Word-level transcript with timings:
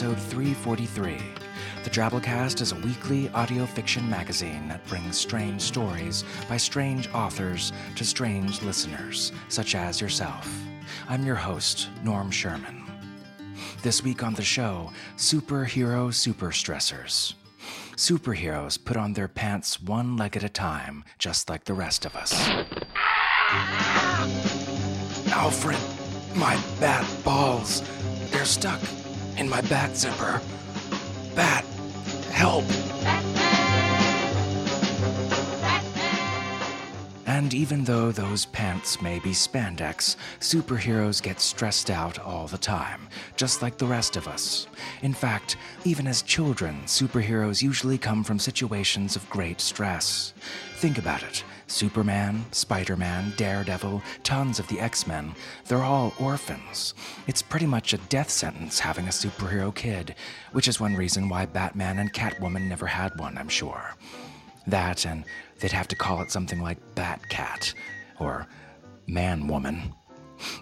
Episode 0.00 0.30
343. 0.30 1.18
The 1.84 1.90
Drabblecast 1.90 2.62
is 2.62 2.72
a 2.72 2.76
weekly 2.76 3.28
audio 3.34 3.66
fiction 3.66 4.08
magazine 4.08 4.66
that 4.66 4.86
brings 4.86 5.18
strange 5.18 5.60
stories 5.60 6.24
by 6.48 6.56
strange 6.56 7.10
authors 7.12 7.74
to 7.96 8.04
strange 8.04 8.62
listeners, 8.62 9.30
such 9.50 9.74
as 9.74 10.00
yourself. 10.00 10.50
I'm 11.06 11.26
your 11.26 11.34
host, 11.34 11.90
Norm 12.02 12.30
Sherman. 12.30 12.82
This 13.82 14.02
week 14.02 14.22
on 14.22 14.32
the 14.32 14.42
show, 14.42 14.90
superhero 15.18 16.14
super 16.14 16.48
stressors. 16.48 17.34
Superheroes 17.94 18.82
put 18.82 18.96
on 18.96 19.12
their 19.12 19.28
pants 19.28 19.82
one 19.82 20.16
leg 20.16 20.34
at 20.34 20.44
a 20.44 20.48
time, 20.48 21.04
just 21.18 21.50
like 21.50 21.64
the 21.64 21.74
rest 21.74 22.06
of 22.06 22.16
us. 22.16 22.32
Alfred, 25.30 25.76
my 26.34 26.58
bat 26.80 27.06
balls. 27.22 27.82
They're 28.30 28.46
stuck 28.46 28.80
in 29.40 29.48
my 29.48 29.62
bat 29.62 29.96
zipper. 29.96 30.40
Bat, 31.34 31.64
help. 32.30 32.64
And 37.26 37.54
even 37.54 37.84
though 37.84 38.12
those 38.12 38.44
pants 38.44 39.00
may 39.00 39.18
be 39.18 39.30
spandex, 39.30 40.16
superheroes 40.40 41.22
get 41.22 41.40
stressed 41.40 41.90
out 41.90 42.18
all 42.18 42.46
the 42.48 42.58
time, 42.58 43.08
just 43.34 43.62
like 43.62 43.78
the 43.78 43.86
rest 43.86 44.16
of 44.16 44.28
us. 44.28 44.66
In 45.00 45.14
fact, 45.14 45.56
even 45.84 46.06
as 46.06 46.20
children, 46.20 46.82
superheroes 46.84 47.62
usually 47.62 47.96
come 47.96 48.22
from 48.22 48.38
situations 48.38 49.16
of 49.16 49.28
great 49.30 49.60
stress. 49.62 50.34
Think 50.76 50.98
about 50.98 51.22
it. 51.22 51.42
Superman, 51.70 52.44
Spider 52.50 52.96
Man, 52.96 53.32
Daredevil, 53.36 54.02
tons 54.24 54.58
of 54.58 54.66
the 54.68 54.80
X 54.80 55.06
Men, 55.06 55.34
they're 55.66 55.84
all 55.84 56.12
orphans. 56.18 56.94
It's 57.26 57.42
pretty 57.42 57.66
much 57.66 57.92
a 57.92 57.98
death 57.98 58.28
sentence 58.28 58.80
having 58.80 59.06
a 59.06 59.10
superhero 59.10 59.74
kid, 59.74 60.16
which 60.52 60.68
is 60.68 60.80
one 60.80 60.96
reason 60.96 61.28
why 61.28 61.46
Batman 61.46 62.00
and 62.00 62.12
Catwoman 62.12 62.68
never 62.68 62.86
had 62.86 63.18
one, 63.18 63.38
I'm 63.38 63.48
sure. 63.48 63.94
That, 64.66 65.06
and 65.06 65.24
they'd 65.60 65.72
have 65.72 65.88
to 65.88 65.96
call 65.96 66.20
it 66.22 66.30
something 66.30 66.60
like 66.60 66.78
Batcat 66.94 67.74
or 68.18 68.46
Man 69.06 69.46
Woman. 69.46 69.94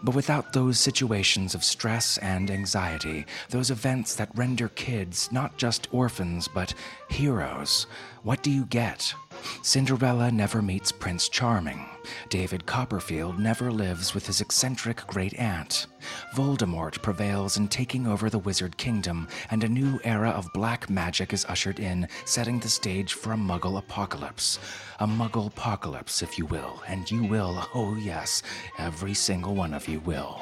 But 0.02 0.14
without 0.14 0.52
those 0.52 0.78
situations 0.78 1.54
of 1.54 1.64
stress 1.64 2.18
and 2.18 2.50
anxiety, 2.50 3.26
those 3.48 3.70
events 3.70 4.14
that 4.16 4.30
render 4.34 4.68
kids 4.70 5.30
not 5.32 5.56
just 5.56 5.88
orphans 5.92 6.48
but 6.48 6.74
heroes, 7.08 7.86
what 8.22 8.42
do 8.42 8.50
you 8.50 8.64
get? 8.66 9.14
Cinderella 9.62 10.30
never 10.30 10.62
meets 10.62 10.92
Prince 10.92 11.28
Charming. 11.28 11.84
David 12.28 12.64
Copperfield 12.66 13.38
never 13.38 13.70
lives 13.70 14.14
with 14.14 14.26
his 14.26 14.40
eccentric 14.40 15.06
great 15.06 15.34
aunt. 15.38 15.86
Voldemort 16.34 17.02
prevails 17.02 17.56
in 17.56 17.68
taking 17.68 18.06
over 18.06 18.30
the 18.30 18.38
Wizard 18.38 18.76
Kingdom, 18.76 19.28
and 19.50 19.64
a 19.64 19.68
new 19.68 20.00
era 20.04 20.30
of 20.30 20.52
black 20.54 20.88
magic 20.88 21.32
is 21.32 21.44
ushered 21.46 21.80
in, 21.80 22.08
setting 22.24 22.58
the 22.58 22.68
stage 22.68 23.14
for 23.14 23.32
a 23.32 23.36
muggle 23.36 23.78
apocalypse. 23.78 24.58
A 25.00 25.06
muggle 25.06 25.48
apocalypse, 25.48 26.22
if 26.22 26.38
you 26.38 26.46
will, 26.46 26.82
and 26.86 27.10
you 27.10 27.24
will, 27.24 27.68
oh 27.74 27.96
yes, 27.96 28.42
every 28.78 29.14
single 29.14 29.54
one 29.54 29.74
of 29.74 29.88
you 29.88 30.00
will. 30.00 30.40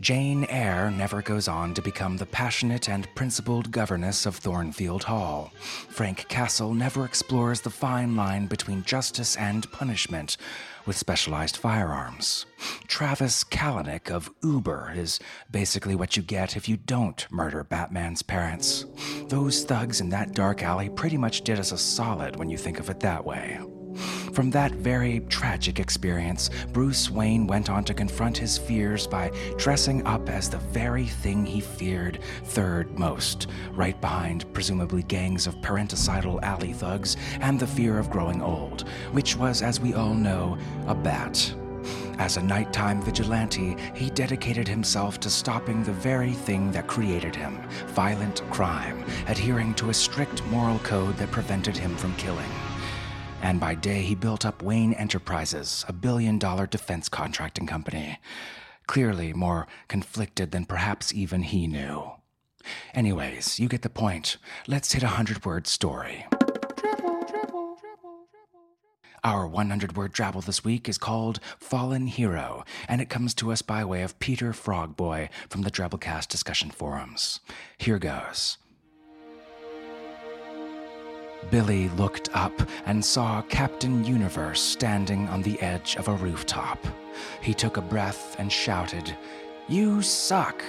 Jane 0.00 0.44
Eyre 0.48 0.90
never 0.90 1.22
goes 1.22 1.48
on 1.48 1.74
to 1.74 1.82
become 1.82 2.16
the 2.16 2.26
passionate 2.26 2.88
and 2.88 3.12
principled 3.14 3.70
governess 3.70 4.26
of 4.26 4.36
Thornfield 4.36 5.04
Hall. 5.04 5.52
Frank 5.88 6.28
Castle 6.28 6.74
never 6.74 7.04
explores 7.04 7.60
the 7.60 7.70
fine 7.70 8.16
line 8.16 8.46
between 8.46 8.82
justice 8.84 9.36
and 9.36 9.70
punishment 9.72 10.36
with 10.86 10.96
specialized 10.96 11.56
firearms. 11.56 12.46
Travis 12.86 13.44
Kalanick 13.44 14.10
of 14.10 14.30
Uber 14.42 14.92
is 14.94 15.18
basically 15.50 15.94
what 15.94 16.16
you 16.16 16.22
get 16.22 16.56
if 16.56 16.68
you 16.68 16.76
don't 16.76 17.26
murder 17.30 17.64
Batman's 17.64 18.22
parents. 18.22 18.86
Those 19.28 19.64
thugs 19.64 20.00
in 20.00 20.10
that 20.10 20.32
dark 20.32 20.62
alley 20.62 20.90
pretty 20.90 21.16
much 21.16 21.42
did 21.42 21.58
us 21.58 21.72
a 21.72 21.78
solid 21.78 22.36
when 22.36 22.50
you 22.50 22.58
think 22.58 22.78
of 22.78 22.90
it 22.90 23.00
that 23.00 23.24
way. 23.24 23.58
From 24.32 24.50
that 24.50 24.72
very 24.72 25.20
tragic 25.28 25.78
experience, 25.78 26.50
Bruce 26.72 27.10
Wayne 27.10 27.46
went 27.46 27.70
on 27.70 27.84
to 27.84 27.94
confront 27.94 28.36
his 28.36 28.58
fears 28.58 29.06
by 29.06 29.30
dressing 29.56 30.04
up 30.06 30.28
as 30.28 30.50
the 30.50 30.58
very 30.58 31.06
thing 31.06 31.46
he 31.46 31.60
feared 31.60 32.18
third 32.44 32.98
most, 32.98 33.46
right 33.72 34.00
behind 34.00 34.52
presumably 34.52 35.02
gangs 35.04 35.46
of 35.46 35.60
parenticidal 35.62 36.40
alley 36.42 36.72
thugs 36.72 37.16
and 37.40 37.60
the 37.60 37.66
fear 37.66 37.98
of 37.98 38.10
growing 38.10 38.42
old, 38.42 38.88
which 39.12 39.36
was, 39.36 39.62
as 39.62 39.78
we 39.78 39.94
all 39.94 40.14
know, 40.14 40.58
a 40.88 40.94
bat. 40.94 41.54
As 42.18 42.36
a 42.36 42.42
nighttime 42.42 43.02
vigilante, 43.02 43.76
he 43.94 44.08
dedicated 44.10 44.66
himself 44.68 45.20
to 45.20 45.30
stopping 45.30 45.82
the 45.82 45.92
very 45.92 46.32
thing 46.32 46.70
that 46.72 46.86
created 46.86 47.34
him 47.34 47.60
violent 47.88 48.42
crime, 48.50 49.04
adhering 49.28 49.74
to 49.74 49.90
a 49.90 49.94
strict 49.94 50.44
moral 50.46 50.78
code 50.80 51.16
that 51.18 51.30
prevented 51.30 51.76
him 51.76 51.96
from 51.96 52.14
killing 52.16 52.50
and 53.44 53.60
by 53.60 53.74
day 53.74 54.00
he 54.00 54.14
built 54.14 54.46
up 54.46 54.62
Wayne 54.62 54.94
Enterprises, 54.94 55.84
a 55.86 55.92
billion 55.92 56.38
dollar 56.38 56.66
defense 56.66 57.10
contracting 57.10 57.66
company. 57.66 58.18
Clearly 58.86 59.34
more 59.34 59.66
conflicted 59.86 60.50
than 60.50 60.64
perhaps 60.64 61.12
even 61.12 61.42
he 61.42 61.66
knew. 61.66 62.10
Anyways, 62.94 63.60
you 63.60 63.68
get 63.68 63.82
the 63.82 63.90
point. 63.90 64.38
Let's 64.66 64.94
hit 64.94 65.02
a 65.02 65.08
hundred 65.08 65.44
word 65.44 65.66
story. 65.66 66.24
Our 69.22 69.46
100 69.46 69.94
word 69.94 70.14
drabble 70.14 70.44
this 70.44 70.64
week 70.64 70.88
is 70.88 70.96
called 70.96 71.38
Fallen 71.58 72.06
Hero, 72.06 72.64
and 72.88 73.02
it 73.02 73.10
comes 73.10 73.34
to 73.34 73.52
us 73.52 73.60
by 73.60 73.84
way 73.84 74.02
of 74.02 74.18
Peter 74.20 74.52
Frogboy 74.52 75.28
from 75.50 75.62
the 75.62 75.70
Drabblecast 75.70 76.28
discussion 76.28 76.70
forums. 76.70 77.40
Here 77.76 77.98
goes. 77.98 78.56
Billy 81.50 81.88
looked 81.90 82.28
up 82.34 82.52
and 82.86 83.04
saw 83.04 83.42
Captain 83.42 84.04
Universe 84.04 84.60
standing 84.60 85.28
on 85.28 85.42
the 85.42 85.60
edge 85.60 85.96
of 85.96 86.08
a 86.08 86.14
rooftop. 86.14 86.78
He 87.40 87.54
took 87.54 87.76
a 87.76 87.82
breath 87.82 88.36
and 88.38 88.50
shouted, 88.50 89.16
You 89.68 90.02
suck! 90.02 90.62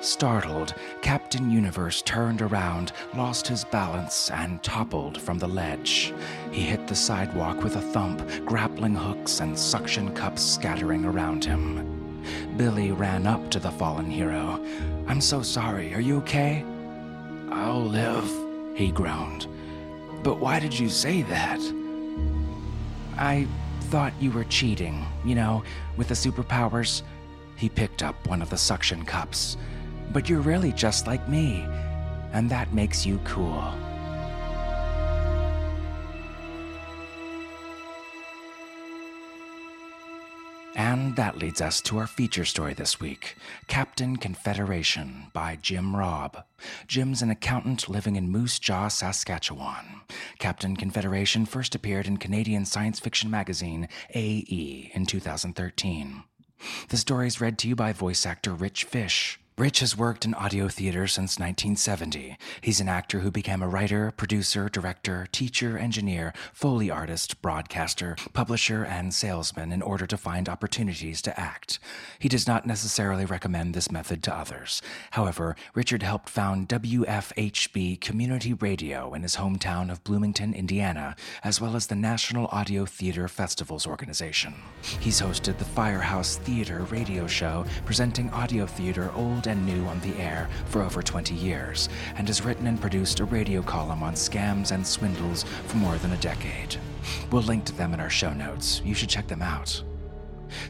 Startled, 0.00 0.74
Captain 1.00 1.48
Universe 1.48 2.02
turned 2.02 2.42
around, 2.42 2.92
lost 3.14 3.46
his 3.46 3.64
balance, 3.64 4.30
and 4.30 4.60
toppled 4.62 5.20
from 5.20 5.38
the 5.38 5.46
ledge. 5.46 6.12
He 6.50 6.62
hit 6.62 6.88
the 6.88 6.96
sidewalk 6.96 7.62
with 7.62 7.76
a 7.76 7.80
thump, 7.80 8.28
grappling 8.44 8.96
hooks 8.96 9.38
and 9.38 9.56
suction 9.56 10.12
cups 10.12 10.42
scattering 10.42 11.04
around 11.04 11.44
him. 11.44 12.22
Billy 12.56 12.90
ran 12.90 13.28
up 13.28 13.48
to 13.52 13.60
the 13.60 13.70
fallen 13.70 14.10
hero. 14.10 14.64
I'm 15.06 15.20
so 15.20 15.40
sorry, 15.40 15.94
are 15.94 16.00
you 16.00 16.18
okay? 16.18 16.64
I'll 17.50 17.84
live, 17.84 18.28
he 18.74 18.90
groaned. 18.90 19.46
But 20.22 20.38
why 20.38 20.60
did 20.60 20.78
you 20.78 20.88
say 20.88 21.22
that? 21.22 21.60
I 23.18 23.46
thought 23.82 24.12
you 24.20 24.30
were 24.30 24.44
cheating, 24.44 25.04
you 25.24 25.34
know, 25.34 25.64
with 25.96 26.08
the 26.08 26.14
superpowers. 26.14 27.02
He 27.56 27.68
picked 27.68 28.02
up 28.02 28.26
one 28.26 28.40
of 28.40 28.50
the 28.50 28.56
suction 28.56 29.04
cups. 29.04 29.56
But 30.12 30.28
you're 30.28 30.40
really 30.40 30.72
just 30.72 31.06
like 31.06 31.28
me, 31.28 31.66
and 32.32 32.48
that 32.50 32.72
makes 32.72 33.04
you 33.04 33.18
cool. 33.24 33.62
And 40.82 41.14
that 41.14 41.38
leads 41.38 41.60
us 41.60 41.80
to 41.82 41.98
our 41.98 42.08
feature 42.08 42.44
story 42.44 42.74
this 42.74 42.98
week 42.98 43.36
Captain 43.68 44.16
Confederation 44.16 45.28
by 45.32 45.56
Jim 45.62 45.94
Robb. 45.94 46.42
Jim's 46.88 47.22
an 47.22 47.30
accountant 47.30 47.88
living 47.88 48.16
in 48.16 48.32
Moose 48.32 48.58
Jaw, 48.58 48.88
Saskatchewan. 48.88 50.00
Captain 50.40 50.74
Confederation 50.76 51.46
first 51.46 51.76
appeared 51.76 52.08
in 52.08 52.16
Canadian 52.16 52.64
science 52.64 52.98
fiction 52.98 53.30
magazine 53.30 53.86
AE 54.12 54.90
in 54.92 55.06
2013. 55.06 56.24
The 56.88 56.96
story 56.96 57.28
is 57.28 57.40
read 57.40 57.58
to 57.58 57.68
you 57.68 57.76
by 57.76 57.92
voice 57.92 58.26
actor 58.26 58.52
Rich 58.52 58.82
Fish. 58.82 59.38
Rich 59.62 59.78
has 59.78 59.96
worked 59.96 60.24
in 60.24 60.34
audio 60.34 60.66
theater 60.66 61.06
since 61.06 61.38
1970. 61.38 62.36
He's 62.60 62.80
an 62.80 62.88
actor 62.88 63.20
who 63.20 63.30
became 63.30 63.62
a 63.62 63.68
writer, 63.68 64.10
producer, 64.10 64.68
director, 64.68 65.28
teacher, 65.30 65.78
engineer, 65.78 66.34
Foley 66.52 66.90
artist, 66.90 67.40
broadcaster, 67.40 68.16
publisher, 68.32 68.82
and 68.82 69.14
salesman 69.14 69.70
in 69.70 69.80
order 69.80 70.04
to 70.04 70.16
find 70.16 70.48
opportunities 70.48 71.22
to 71.22 71.38
act. 71.38 71.78
He 72.18 72.28
does 72.28 72.44
not 72.44 72.66
necessarily 72.66 73.24
recommend 73.24 73.72
this 73.72 73.92
method 73.92 74.20
to 74.24 74.34
others. 74.34 74.82
However, 75.12 75.54
Richard 75.74 76.02
helped 76.02 76.28
found 76.28 76.68
WFHB 76.68 78.00
Community 78.00 78.54
Radio 78.54 79.14
in 79.14 79.22
his 79.22 79.36
hometown 79.36 79.92
of 79.92 80.02
Bloomington, 80.02 80.54
Indiana, 80.54 81.14
as 81.44 81.60
well 81.60 81.76
as 81.76 81.86
the 81.86 81.94
National 81.94 82.48
Audio 82.50 82.84
Theater 82.84 83.28
Festivals 83.28 83.86
Organization. 83.86 84.54
He's 84.98 85.20
hosted 85.20 85.58
the 85.58 85.64
Firehouse 85.64 86.34
Theater 86.38 86.80
radio 86.90 87.28
show 87.28 87.64
presenting 87.84 88.28
audio 88.30 88.66
theater 88.66 89.12
old 89.14 89.46
and 89.52 89.64
new 89.64 89.84
on 89.84 90.00
the 90.00 90.16
air 90.16 90.48
for 90.66 90.82
over 90.82 91.02
20 91.02 91.34
years, 91.34 91.88
and 92.16 92.26
has 92.26 92.44
written 92.44 92.66
and 92.66 92.80
produced 92.80 93.20
a 93.20 93.24
radio 93.24 93.62
column 93.62 94.02
on 94.02 94.14
scams 94.14 94.72
and 94.72 94.84
swindles 94.84 95.44
for 95.66 95.76
more 95.76 95.96
than 95.98 96.12
a 96.12 96.16
decade. 96.16 96.76
We'll 97.30 97.42
link 97.42 97.64
to 97.66 97.72
them 97.72 97.94
in 97.94 98.00
our 98.00 98.10
show 98.10 98.32
notes. 98.32 98.82
You 98.84 98.94
should 98.94 99.08
check 99.08 99.28
them 99.28 99.42
out. 99.42 99.82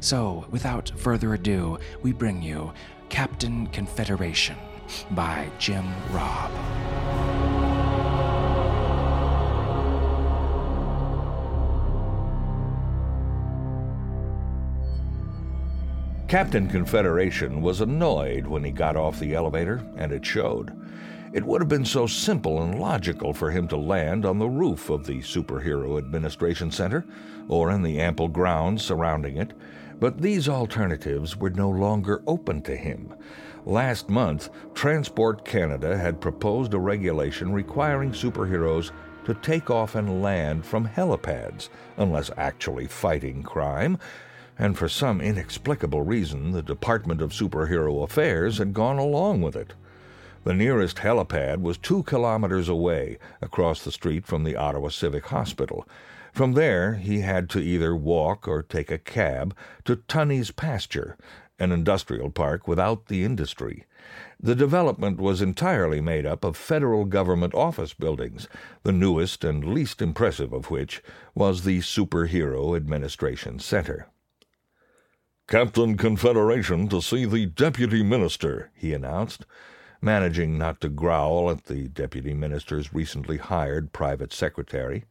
So, 0.01 0.47
without 0.51 0.93
further 0.97 1.35
ado, 1.35 1.79
we 2.03 2.13
bring 2.13 2.43
you 2.43 2.73
Captain 3.09 3.67
Confederation 3.69 4.57
by 5.13 5.49
Jim 5.59 5.87
Robb. 6.11 7.62
Captain 16.33 16.67
Confederation 16.67 17.61
was 17.61 17.83
annoyed 17.83 18.47
when 18.47 18.65
he 18.65 18.71
got 18.71 18.97
off 18.97 19.21
the 19.21 19.35
elevator, 19.35 19.85
and 19.97 20.13
it 20.13 20.25
showed. 20.25 20.75
It 21.35 21.45
would 21.45 21.61
have 21.61 21.69
been 21.69 21.85
so 21.85 22.07
simple 22.07 22.63
and 22.63 22.81
logical 22.81 23.35
for 23.35 23.51
him 23.51 23.69
to 23.69 23.77
land 23.77 24.25
on 24.25 24.39
the 24.39 24.49
roof 24.49 24.89
of 24.89 25.05
the 25.05 25.19
Superhero 25.19 25.99
Administration 25.99 26.71
Center 26.71 27.05
or 27.49 27.71
in 27.71 27.83
the 27.83 28.01
ample 28.01 28.29
grounds 28.29 28.83
surrounding 28.83 29.37
it, 29.37 29.53
but 30.01 30.23
these 30.23 30.49
alternatives 30.49 31.37
were 31.37 31.51
no 31.51 31.69
longer 31.69 32.23
open 32.27 32.63
to 32.63 32.79
him. 32.79 33.15
Last 33.67 34.09
month, 34.09 34.49
Transport 34.73 35.45
Canada 35.45 35.99
had 35.99 36.19
proposed 36.19 36.73
a 36.73 36.79
regulation 36.79 37.53
requiring 37.53 38.13
superheroes 38.13 38.91
to 39.27 39.35
take 39.35 39.69
off 39.69 39.97
and 39.97 40.23
land 40.23 40.65
from 40.65 40.89
helipads, 40.89 41.69
unless 41.99 42.31
actually 42.39 42.87
fighting 42.87 43.43
crime, 43.43 43.99
and 44.59 44.77
for 44.77 44.89
some 44.89 45.21
inexplicable 45.21 46.03
reason, 46.03 46.53
the 46.53 46.63
Department 46.63 47.21
of 47.21 47.33
Superhero 47.33 48.03
Affairs 48.03 48.59
had 48.59 48.73
gone 48.73 48.99
along 48.99 49.43
with 49.43 49.57
it. 49.57 49.75
The 50.45 50.55
nearest 50.55 50.99
helipad 50.99 51.61
was 51.63 51.79
two 51.79 52.03
kilometers 52.03 52.69
away, 52.69 53.19
across 53.41 53.83
the 53.83 53.93
street 53.93 54.27
from 54.27 54.45
the 54.45 54.57
Ottawa 54.57 54.89
Civic 54.89 55.27
Hospital. 55.27 55.87
From 56.33 56.55
there, 56.55 56.95
he 56.95 57.21
had 57.21 57.49
to 57.51 57.61
either 57.61 57.95
walk 57.95 58.49
or 58.49 58.63
take 58.63 58.91
a 58.91 58.99
cab 58.99 59.55
to 59.85 59.97
Tunney's 59.97 60.51
Pasture, 60.51 61.17
an 61.59 61.71
industrial 61.71 62.31
park 62.31 62.67
without 62.67 63.07
the 63.07 63.23
industry. 63.23 63.85
The 64.41 64.57
development 64.57 65.21
was 65.21 65.41
entirely 65.41 66.01
made 66.01 66.27
up 66.27 66.45
of 66.45 66.57
federal 66.57 67.05
government 67.05 67.55
office 67.55 67.95
buildings, 67.95 68.49
the 68.83 68.91
newest 68.91 69.45
and 69.45 69.65
least 69.65 70.03
impressive 70.03 70.53
of 70.53 70.71
which 70.71 71.03
was 71.35 71.63
the 71.63 71.79
Superhero 71.79 72.77
Administration 72.77 73.61
Center. 73.61 74.09
Captain 75.53 75.99
Confederation 75.99 76.89
to 76.89 77.03
see 77.03 77.27
the 77.27 77.45
Deputy 77.45 78.03
Minister, 78.03 78.71
he 78.75 78.95
announced, 78.95 79.45
managing 80.01 80.57
not 80.57 80.81
to 80.81 80.89
growl 80.89 81.51
at 81.51 81.65
the 81.65 81.89
Deputy 81.89 82.33
Minister's 82.33 82.95
recently 82.95 83.37
hired 83.37 83.93
private 83.93 84.33
secretary. 84.33 85.05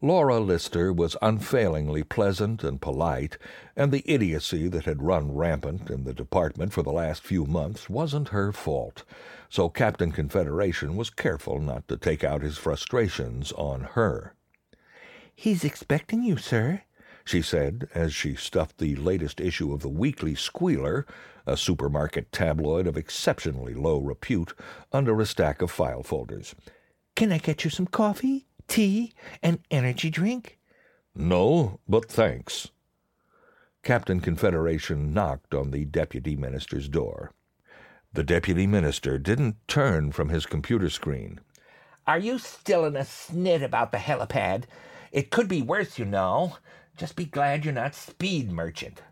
Laura 0.00 0.38
Lister 0.38 0.92
was 0.92 1.16
unfailingly 1.20 2.04
pleasant 2.04 2.62
and 2.62 2.80
polite, 2.80 3.38
and 3.74 3.90
the 3.90 4.04
idiocy 4.06 4.68
that 4.68 4.84
had 4.84 5.02
run 5.02 5.34
rampant 5.34 5.90
in 5.90 6.04
the 6.04 6.14
department 6.14 6.72
for 6.72 6.84
the 6.84 6.92
last 6.92 7.24
few 7.24 7.44
months 7.44 7.90
wasn't 7.90 8.28
her 8.28 8.52
fault, 8.52 9.02
so 9.48 9.68
Captain 9.68 10.12
Confederation 10.12 10.94
was 10.94 11.10
careful 11.10 11.58
not 11.58 11.88
to 11.88 11.96
take 11.96 12.22
out 12.22 12.42
his 12.42 12.56
frustrations 12.56 13.50
on 13.50 13.80
her. 13.94 14.36
He's 15.34 15.64
expecting 15.64 16.22
you, 16.22 16.36
sir, 16.36 16.82
she 17.24 17.42
said 17.42 17.88
as 17.94 18.14
she 18.14 18.34
stuffed 18.34 18.78
the 18.78 18.96
latest 18.96 19.40
issue 19.40 19.72
of 19.72 19.80
the 19.80 19.88
Weekly 19.88 20.34
Squealer, 20.34 21.06
a 21.46 21.56
supermarket 21.56 22.32
tabloid 22.32 22.86
of 22.86 22.96
exceptionally 22.96 23.74
low 23.74 23.98
repute, 23.98 24.54
under 24.92 25.20
a 25.20 25.26
stack 25.26 25.62
of 25.62 25.70
file 25.70 26.02
folders. 26.02 26.54
Can 27.14 27.32
I 27.32 27.38
get 27.38 27.64
you 27.64 27.70
some 27.70 27.86
coffee, 27.86 28.46
tea, 28.68 29.12
and 29.42 29.58
energy 29.70 30.10
drink? 30.10 30.58
No, 31.14 31.80
but 31.88 32.08
thanks. 32.08 32.70
Captain 33.82 34.20
Confederation 34.20 35.12
knocked 35.12 35.54
on 35.54 35.72
the 35.72 35.84
deputy 35.84 36.36
minister's 36.36 36.88
door. 36.88 37.32
The 38.12 38.22
deputy 38.22 38.66
minister 38.66 39.18
didn't 39.18 39.56
turn 39.66 40.12
from 40.12 40.28
his 40.28 40.46
computer 40.46 40.88
screen. 40.88 41.40
Are 42.06 42.18
you 42.18 42.38
still 42.38 42.84
in 42.84 42.96
a 42.96 43.00
snit 43.00 43.62
about 43.62 43.90
the 43.90 43.98
helipad? 43.98 44.64
It 45.10 45.30
could 45.30 45.48
be 45.48 45.62
worse, 45.62 45.98
you 45.98 46.04
know. 46.04 46.56
Just 46.96 47.16
be 47.16 47.24
glad 47.24 47.64
you're 47.64 47.74
not 47.74 47.94
Speed 47.94 48.52
Merchant. 48.52 49.02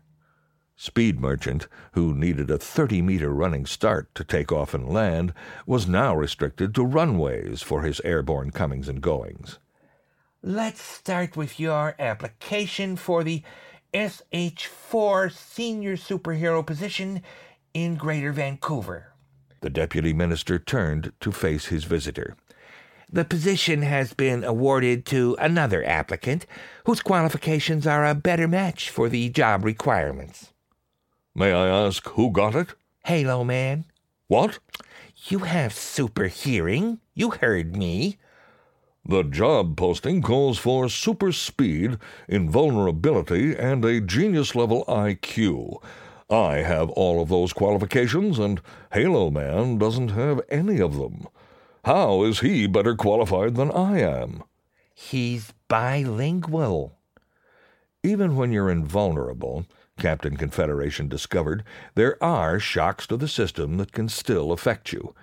Speed 0.75 1.19
Merchant, 1.19 1.67
who 1.91 2.13
needed 2.13 2.49
a 2.49 2.57
30 2.57 3.01
meter 3.01 3.29
running 3.29 3.65
start 3.65 4.13
to 4.15 4.23
take 4.23 4.51
off 4.51 4.73
and 4.73 4.89
land, 4.89 5.33
was 5.65 5.87
now 5.87 6.15
restricted 6.15 6.73
to 6.73 6.83
runways 6.83 7.61
for 7.61 7.83
his 7.83 8.01
airborne 8.01 8.51
comings 8.51 8.89
and 8.89 9.01
goings. 9.01 9.59
Let's 10.41 10.81
start 10.81 11.37
with 11.37 11.59
your 11.59 11.95
application 11.99 12.95
for 12.95 13.23
the 13.23 13.43
SH4 13.93 15.31
senior 15.31 15.97
superhero 15.97 16.65
position 16.65 17.21
in 17.73 17.95
Greater 17.95 18.31
Vancouver. 18.31 19.13
The 19.59 19.69
deputy 19.69 20.13
minister 20.13 20.57
turned 20.57 21.13
to 21.19 21.31
face 21.31 21.65
his 21.67 21.83
visitor. 21.83 22.35
The 23.13 23.25
position 23.25 23.81
has 23.81 24.13
been 24.13 24.45
awarded 24.45 25.05
to 25.07 25.35
another 25.37 25.83
applicant 25.83 26.45
whose 26.85 27.01
qualifications 27.01 27.85
are 27.85 28.05
a 28.05 28.15
better 28.15 28.47
match 28.47 28.89
for 28.89 29.09
the 29.09 29.27
job 29.27 29.65
requirements. 29.65 30.53
May 31.35 31.51
I 31.51 31.67
ask 31.67 32.07
who 32.09 32.31
got 32.31 32.55
it? 32.55 32.69
Halo 33.05 33.43
Man. 33.43 33.83
What? 34.27 34.59
You 35.27 35.39
have 35.39 35.73
super 35.73 36.27
hearing. 36.27 36.99
You 37.13 37.31
heard 37.31 37.75
me. 37.75 38.17
The 39.03 39.23
job 39.23 39.75
posting 39.75 40.21
calls 40.21 40.57
for 40.57 40.87
super 40.87 41.33
speed, 41.33 41.97
invulnerability, 42.29 43.55
and 43.57 43.83
a 43.83 43.99
genius 43.99 44.55
level 44.55 44.85
IQ. 44.87 45.83
I 46.29 46.57
have 46.57 46.89
all 46.91 47.21
of 47.21 47.27
those 47.27 47.51
qualifications, 47.51 48.39
and 48.39 48.61
Halo 48.93 49.29
Man 49.29 49.77
doesn't 49.77 50.11
have 50.11 50.39
any 50.49 50.79
of 50.79 50.97
them. 50.97 51.27
How 51.83 52.23
is 52.23 52.41
he 52.41 52.67
better 52.67 52.95
qualified 52.95 53.55
than 53.55 53.71
I 53.71 53.99
am? 53.99 54.43
He's 54.93 55.53
bilingual. 55.67 56.97
Even 58.03 58.35
when 58.35 58.51
you're 58.51 58.69
invulnerable, 58.69 59.65
Captain 59.97 60.37
Confederation 60.37 61.07
discovered, 61.07 61.63
there 61.95 62.21
are 62.23 62.59
shocks 62.59 63.07
to 63.07 63.17
the 63.17 63.27
system 63.27 63.77
that 63.77 63.91
can 63.91 64.09
still 64.09 64.51
affect 64.51 64.93
you. 64.93 65.15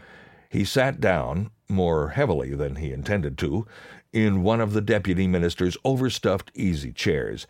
He 0.49 0.65
sat 0.65 1.01
down, 1.01 1.51
more 1.69 2.11
heavily 2.11 2.55
than 2.55 2.77
he 2.77 2.93
intended 2.93 3.39
to, 3.39 3.67
in 4.13 4.43
one 4.43 4.61
of 4.61 4.73
the 4.73 4.81
deputy 4.81 5.27
minister's 5.27 5.77
overstuffed 5.85 6.51
easy 6.55 6.93
chairs, 6.93 7.47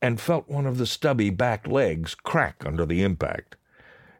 and 0.00 0.20
felt 0.20 0.48
one 0.48 0.66
of 0.66 0.78
the 0.78 0.86
stubby 0.86 1.30
back 1.30 1.66
legs 1.66 2.14
crack 2.14 2.64
under 2.64 2.86
the 2.86 3.02
impact. 3.02 3.56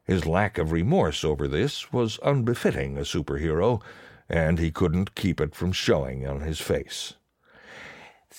His 0.05 0.27
lack 0.27 0.59
of 0.59 0.73
remorse 0.73 1.25
over 1.25 1.49
this 1.49 1.93
was 1.93 2.19
unbefitting 2.25 2.97
a 2.97 3.03
superhero, 3.03 3.83
and 4.29 4.59
he 4.59 4.71
couldn't 4.71 5.15
keep 5.15 5.41
it 5.41 5.55
from 5.55 5.73
showing 5.73 6.27
on 6.27 6.41
his 6.41 6.61
face. 6.61 7.15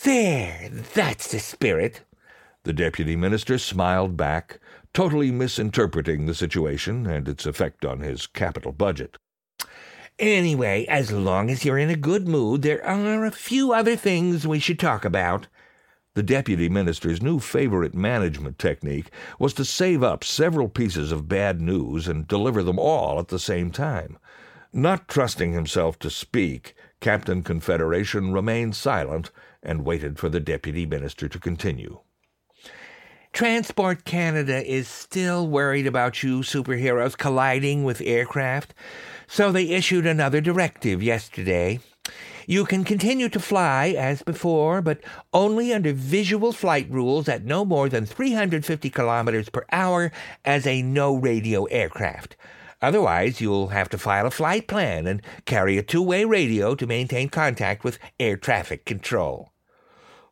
There, 0.03 0.69
that's 0.69 1.31
the 1.31 1.39
spirit. 1.39 2.01
The 2.63 2.73
deputy 2.73 3.15
minister 3.15 3.57
smiled 3.57 4.15
back, 4.15 4.59
totally 4.93 5.31
misinterpreting 5.31 6.25
the 6.25 6.35
situation 6.35 7.07
and 7.07 7.27
its 7.27 7.45
effect 7.45 7.85
on 7.85 8.01
his 8.01 8.27
capital 8.27 8.71
budget. 8.71 9.17
Anyway, 10.19 10.85
as 10.87 11.11
long 11.11 11.49
as 11.49 11.63
you're 11.63 11.77
in 11.77 11.89
a 11.89 11.95
good 11.95 12.27
mood, 12.27 12.61
there 12.61 12.85
are 12.85 13.25
a 13.25 13.31
few 13.31 13.71
other 13.71 13.95
things 13.95 14.45
we 14.45 14.59
should 14.59 14.77
talk 14.77 15.05
about. 15.05 15.47
The 16.15 16.23
deputy 16.23 16.67
minister's 16.67 17.21
new 17.21 17.39
favorite 17.39 17.95
management 17.95 18.59
technique 18.59 19.09
was 19.39 19.53
to 19.53 19.63
save 19.63 20.03
up 20.03 20.25
several 20.25 20.67
pieces 20.67 21.13
of 21.13 21.29
bad 21.29 21.61
news 21.61 22.07
and 22.07 22.27
deliver 22.27 22.63
them 22.63 22.77
all 22.77 23.19
at 23.19 23.29
the 23.29 23.39
same 23.39 23.71
time. 23.71 24.17
Not 24.71 25.07
trusting 25.07 25.53
himself 25.53 25.97
to 25.99 26.11
speak, 26.11 26.75
Captain 26.99 27.41
Confederation 27.41 28.31
remained 28.31 28.75
silent 28.75 29.31
and 29.63 29.83
waited 29.83 30.19
for 30.19 30.29
the 30.29 30.39
deputy 30.39 30.85
minister 30.85 31.27
to 31.27 31.39
continue. 31.39 31.99
Transport 33.33 34.05
Canada 34.05 34.63
is 34.69 34.87
still 34.87 35.47
worried 35.47 35.87
about 35.87 36.21
you 36.21 36.39
superheroes 36.39 37.17
colliding 37.17 37.83
with 37.83 38.01
aircraft, 38.01 38.73
so 39.27 39.51
they 39.51 39.69
issued 39.69 40.05
another 40.05 40.41
directive 40.41 41.01
yesterday. 41.01 41.79
You 42.45 42.65
can 42.65 42.83
continue 42.83 43.29
to 43.29 43.39
fly 43.39 43.95
as 43.97 44.23
before, 44.23 44.81
but 44.81 44.99
only 45.33 45.73
under 45.73 45.93
visual 45.93 46.51
flight 46.51 46.89
rules 46.89 47.27
at 47.27 47.43
no 47.43 47.65
more 47.65 47.89
than 47.89 48.05
350 48.05 48.89
kilometers 48.89 49.49
per 49.49 49.65
hour 49.71 50.11
as 50.45 50.65
a 50.65 50.81
no 50.81 51.15
radio 51.15 51.65
aircraft. 51.65 52.35
Otherwise, 52.81 53.41
you'll 53.41 53.69
have 53.69 53.89
to 53.89 53.97
file 53.97 54.25
a 54.25 54.31
flight 54.31 54.67
plan 54.67 55.05
and 55.05 55.21
carry 55.45 55.77
a 55.77 55.83
two 55.83 56.01
way 56.01 56.23
radio 56.25 56.75
to 56.75 56.87
maintain 56.87 57.29
contact 57.29 57.83
with 57.83 57.99
air 58.19 58.37
traffic 58.37 58.85
control. 58.85 59.49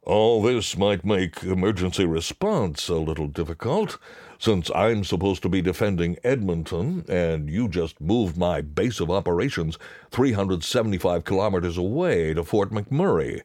All 0.03 0.41
this 0.41 0.77
might 0.77 1.03
make 1.03 1.43
emergency 1.43 2.05
response 2.05 2.87
a 2.87 2.95
little 2.95 3.27
difficult, 3.27 3.97
since 4.39 4.71
I'm 4.73 5.03
supposed 5.03 5.41
to 5.41 5.49
be 5.49 5.61
defending 5.61 6.15
Edmonton, 6.23 7.03
and 7.09 7.49
you 7.49 7.67
just 7.67 7.99
moved 7.99 8.37
my 8.37 8.61
base 8.61 9.01
of 9.01 9.11
operations 9.11 9.77
375 10.11 11.25
kilometers 11.25 11.77
away 11.77 12.33
to 12.33 12.45
Fort 12.45 12.71
McMurray. 12.71 13.41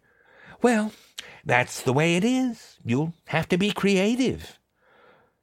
Well, 0.63 0.93
that's 1.45 1.83
the 1.83 1.93
way 1.93 2.15
it 2.15 2.23
is. 2.23 2.79
You'll 2.85 3.15
have 3.27 3.49
to 3.49 3.59
be 3.59 3.73
creative. 3.73 4.61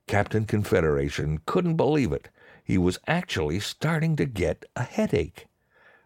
Captain 0.07 0.45
Confederation 0.45 1.41
couldn't 1.45 1.75
believe 1.75 2.13
it. 2.13 2.29
He 2.69 2.77
was 2.77 2.99
actually 3.07 3.61
starting 3.61 4.15
to 4.17 4.25
get 4.25 4.63
a 4.75 4.83
headache. 4.83 5.47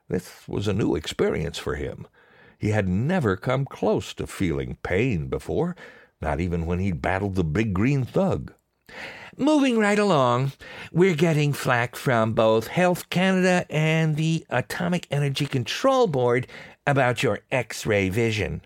This 0.08 0.48
was 0.48 0.65
a 0.65 0.72
new 0.72 0.96
experience 0.96 1.58
for 1.58 1.75
him. 1.75 2.08
He 2.58 2.70
had 2.70 2.88
never 2.88 3.36
come 3.36 3.65
close 3.65 4.13
to 4.13 4.25
feeling 4.27 4.77
pain 4.82 5.27
before, 5.27 5.75
not 6.22 6.39
even 6.39 6.65
when 6.65 6.79
he'd 6.79 7.01
battled 7.01 7.36
the 7.36 7.43
big 7.43 7.74
green 7.74 8.05
thug. 8.05 8.53
Moving 9.36 9.77
right 9.77 10.00
along, 10.00 10.53
we're 10.93 11.15
getting 11.15 11.51
flack 11.51 11.98
from 11.98 12.32
both 12.32 12.67
Health 12.67 13.10
Canada 13.10 13.65
and 13.70 14.15
the 14.15 14.46
Atomic 14.50 15.05
Energy 15.12 15.46
Control 15.46 16.08
Board 16.08 16.48
about 16.88 17.22
your 17.22 17.39
X 17.51 17.86
ray 17.86 18.08
vision. 18.08 18.62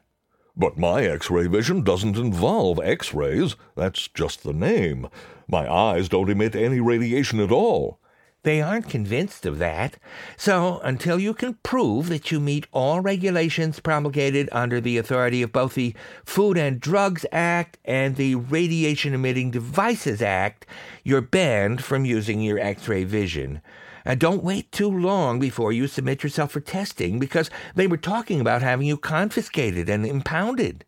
But 0.59 0.75
my 0.75 1.03
X 1.03 1.29
ray 1.29 1.45
vision 1.45 1.83
doesn't 1.83 2.17
involve 2.17 2.79
X 2.83 3.13
rays. 3.13 3.55
That's 3.75 4.07
just 4.07 4.43
the 4.43 4.53
name. 4.53 5.07
My 5.47 5.71
eyes 5.71 6.09
don't 6.09 6.31
emit 6.31 6.55
any 6.55 6.79
radiation 6.79 7.39
at 7.39 7.51
all. 7.51 7.99
They 8.41 8.61
aren't 8.61 8.89
convinced 8.89 9.45
of 9.45 9.59
that. 9.59 9.97
So, 10.35 10.79
until 10.79 11.19
you 11.19 11.33
can 11.33 11.55
prove 11.63 12.09
that 12.09 12.31
you 12.31 12.39
meet 12.39 12.65
all 12.71 13.01
regulations 13.01 13.79
promulgated 13.79 14.49
under 14.51 14.81
the 14.81 14.97
authority 14.97 15.41
of 15.41 15.51
both 15.51 15.75
the 15.75 15.93
Food 16.25 16.57
and 16.57 16.79
Drugs 16.79 17.25
Act 17.31 17.77
and 17.85 18.15
the 18.15 18.35
Radiation 18.35 19.13
Emitting 19.13 19.51
Devices 19.51 20.21
Act, 20.21 20.65
you're 21.03 21.21
banned 21.21 21.83
from 21.83 22.05
using 22.05 22.41
your 22.41 22.57
X 22.57 22.87
ray 22.87 23.03
vision. 23.03 23.61
And 24.07 24.21
don't 24.21 24.41
wait 24.41 24.71
too 24.71 24.89
long 24.89 25.37
before 25.37 25.73
you 25.73 25.85
submit 25.85 26.23
yourself 26.23 26.51
for 26.51 26.61
testing 26.61 27.19
because 27.19 27.49
they 27.75 27.87
were 27.87 27.97
talking 27.97 28.39
about 28.39 28.61
having 28.61 28.87
you 28.87 28.95
confiscated 28.95 29.89
and 29.89 30.05
impounded. 30.05 30.85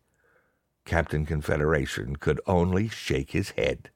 Captain 0.86 1.26
Confederation 1.26 2.16
could 2.16 2.40
only 2.46 2.88
shake 2.88 3.32
his 3.32 3.50
head. 3.50 3.90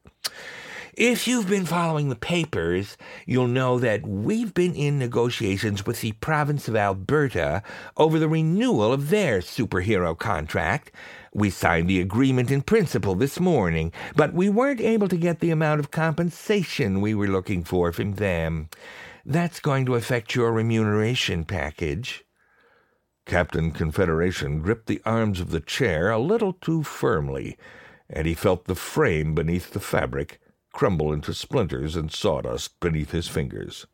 If 0.93 1.27
you've 1.27 1.49
been 1.49 1.65
following 1.65 2.11
the 2.11 2.17
papers, 2.17 2.99
you'll 3.25 3.49
know 3.49 3.79
that 3.79 4.07
we've 4.07 4.53
been 4.53 4.75
in 4.75 4.99
negotiations 4.99 5.87
with 5.87 6.03
the 6.03 6.13
province 6.13 6.69
of 6.69 6.77
Alberta 6.77 7.63
over 7.97 8.19
the 8.19 8.29
renewal 8.29 8.93
of 8.93 9.09
their 9.09 9.39
superhero 9.39 10.17
contract. 10.17 10.93
We 11.33 11.49
signed 11.49 11.89
the 11.89 12.01
agreement 12.03 12.51
in 12.51 12.61
principle 12.61 13.15
this 13.15 13.41
morning, 13.41 13.91
but 14.15 14.35
we 14.35 14.51
weren't 14.51 14.83
able 14.83 15.09
to 15.09 15.17
get 15.17 15.41
the 15.41 15.51
amount 15.51 15.81
of 15.81 15.91
compensation 15.91 17.01
we 17.01 17.15
were 17.15 17.27
looking 17.27 17.65
for 17.65 17.91
from 17.91 18.17
them. 18.17 18.69
That's 19.27 19.59
going 19.59 19.87
to 19.87 19.95
affect 19.95 20.35
your 20.35 20.53
remuneration 20.53 21.47
package. 21.47 22.25
Captain 23.25 23.71
Confederation 23.71 24.61
gripped 24.61 24.87
the 24.87 25.01
arms 25.07 25.41
of 25.41 25.51
the 25.51 25.61
chair 25.61 26.11
a 26.11 26.19
little 26.19 26.53
too 26.53 26.83
firmly, 26.83 27.57
and 28.11 28.27
he 28.27 28.35
felt 28.35 28.67
the 28.67 28.75
frame 28.75 29.35
beneath 29.35 29.71
the 29.71 29.81
fabric 29.81 30.41
crumble 30.75 31.11
into 31.11 31.33
splinters 31.33 31.97
and 31.97 32.13
sawdust 32.13 32.79
beneath 32.81 33.13
his 33.13 33.27
fingers. 33.27 33.87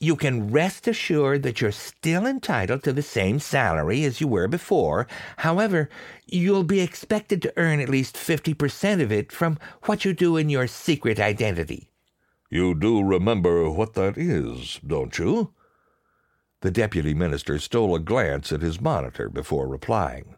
You 0.00 0.16
can 0.16 0.50
rest 0.50 0.88
assured 0.88 1.42
that 1.42 1.60
you're 1.60 1.70
still 1.70 2.26
entitled 2.26 2.82
to 2.84 2.94
the 2.94 3.02
same 3.02 3.40
salary 3.40 4.04
as 4.04 4.22
you 4.22 4.26
were 4.26 4.48
before. 4.48 5.06
However, 5.36 5.90
you'll 6.26 6.64
be 6.64 6.80
expected 6.80 7.42
to 7.42 7.52
earn 7.58 7.78
at 7.78 7.90
least 7.90 8.16
50% 8.16 9.02
of 9.02 9.12
it 9.12 9.30
from 9.30 9.58
what 9.82 10.06
you 10.06 10.14
do 10.14 10.38
in 10.38 10.48
your 10.48 10.66
secret 10.66 11.20
identity. 11.20 11.91
You 12.52 12.74
do 12.74 13.02
remember 13.02 13.70
what 13.70 13.94
that 13.94 14.18
is, 14.18 14.78
don't 14.86 15.18
you? 15.18 15.54
The 16.60 16.70
deputy 16.70 17.14
minister 17.14 17.58
stole 17.58 17.94
a 17.94 17.98
glance 17.98 18.52
at 18.52 18.60
his 18.60 18.78
monitor 18.78 19.30
before 19.30 19.66
replying. 19.66 20.36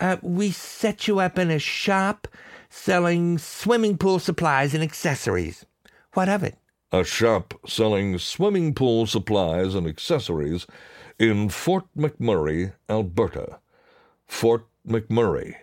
Uh, 0.00 0.16
we 0.22 0.50
set 0.50 1.06
you 1.06 1.20
up 1.20 1.38
in 1.38 1.48
a 1.48 1.60
shop 1.60 2.26
selling 2.68 3.38
swimming 3.38 3.96
pool 3.96 4.18
supplies 4.18 4.74
and 4.74 4.82
accessories. 4.82 5.64
What 6.14 6.28
of 6.28 6.42
it? 6.42 6.58
A 6.90 7.04
shop 7.04 7.54
selling 7.64 8.18
swimming 8.18 8.74
pool 8.74 9.06
supplies 9.06 9.76
and 9.76 9.86
accessories 9.86 10.66
in 11.16 11.48
Fort 11.48 11.84
McMurray, 11.96 12.72
Alberta. 12.88 13.60
Fort 14.26 14.66
McMurray, 14.84 15.54